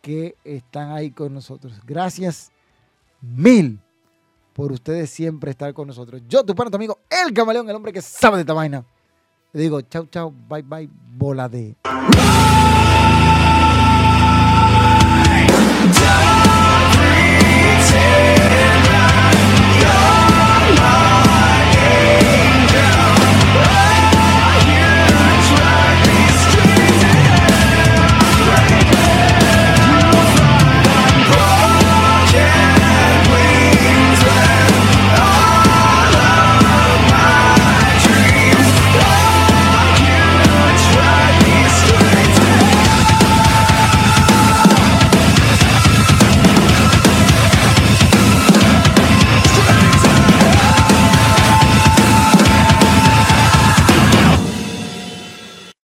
[0.02, 1.80] que están ahí con nosotros.
[1.86, 2.50] Gracias
[3.20, 3.80] mil
[4.52, 6.20] por ustedes siempre estar con nosotros.
[6.28, 8.84] Yo, tu pana, tu amigo, el camaleón, el hombre que sabe de esta vaina.
[9.52, 11.76] Le digo, chau, chau, bye, bye, bola de...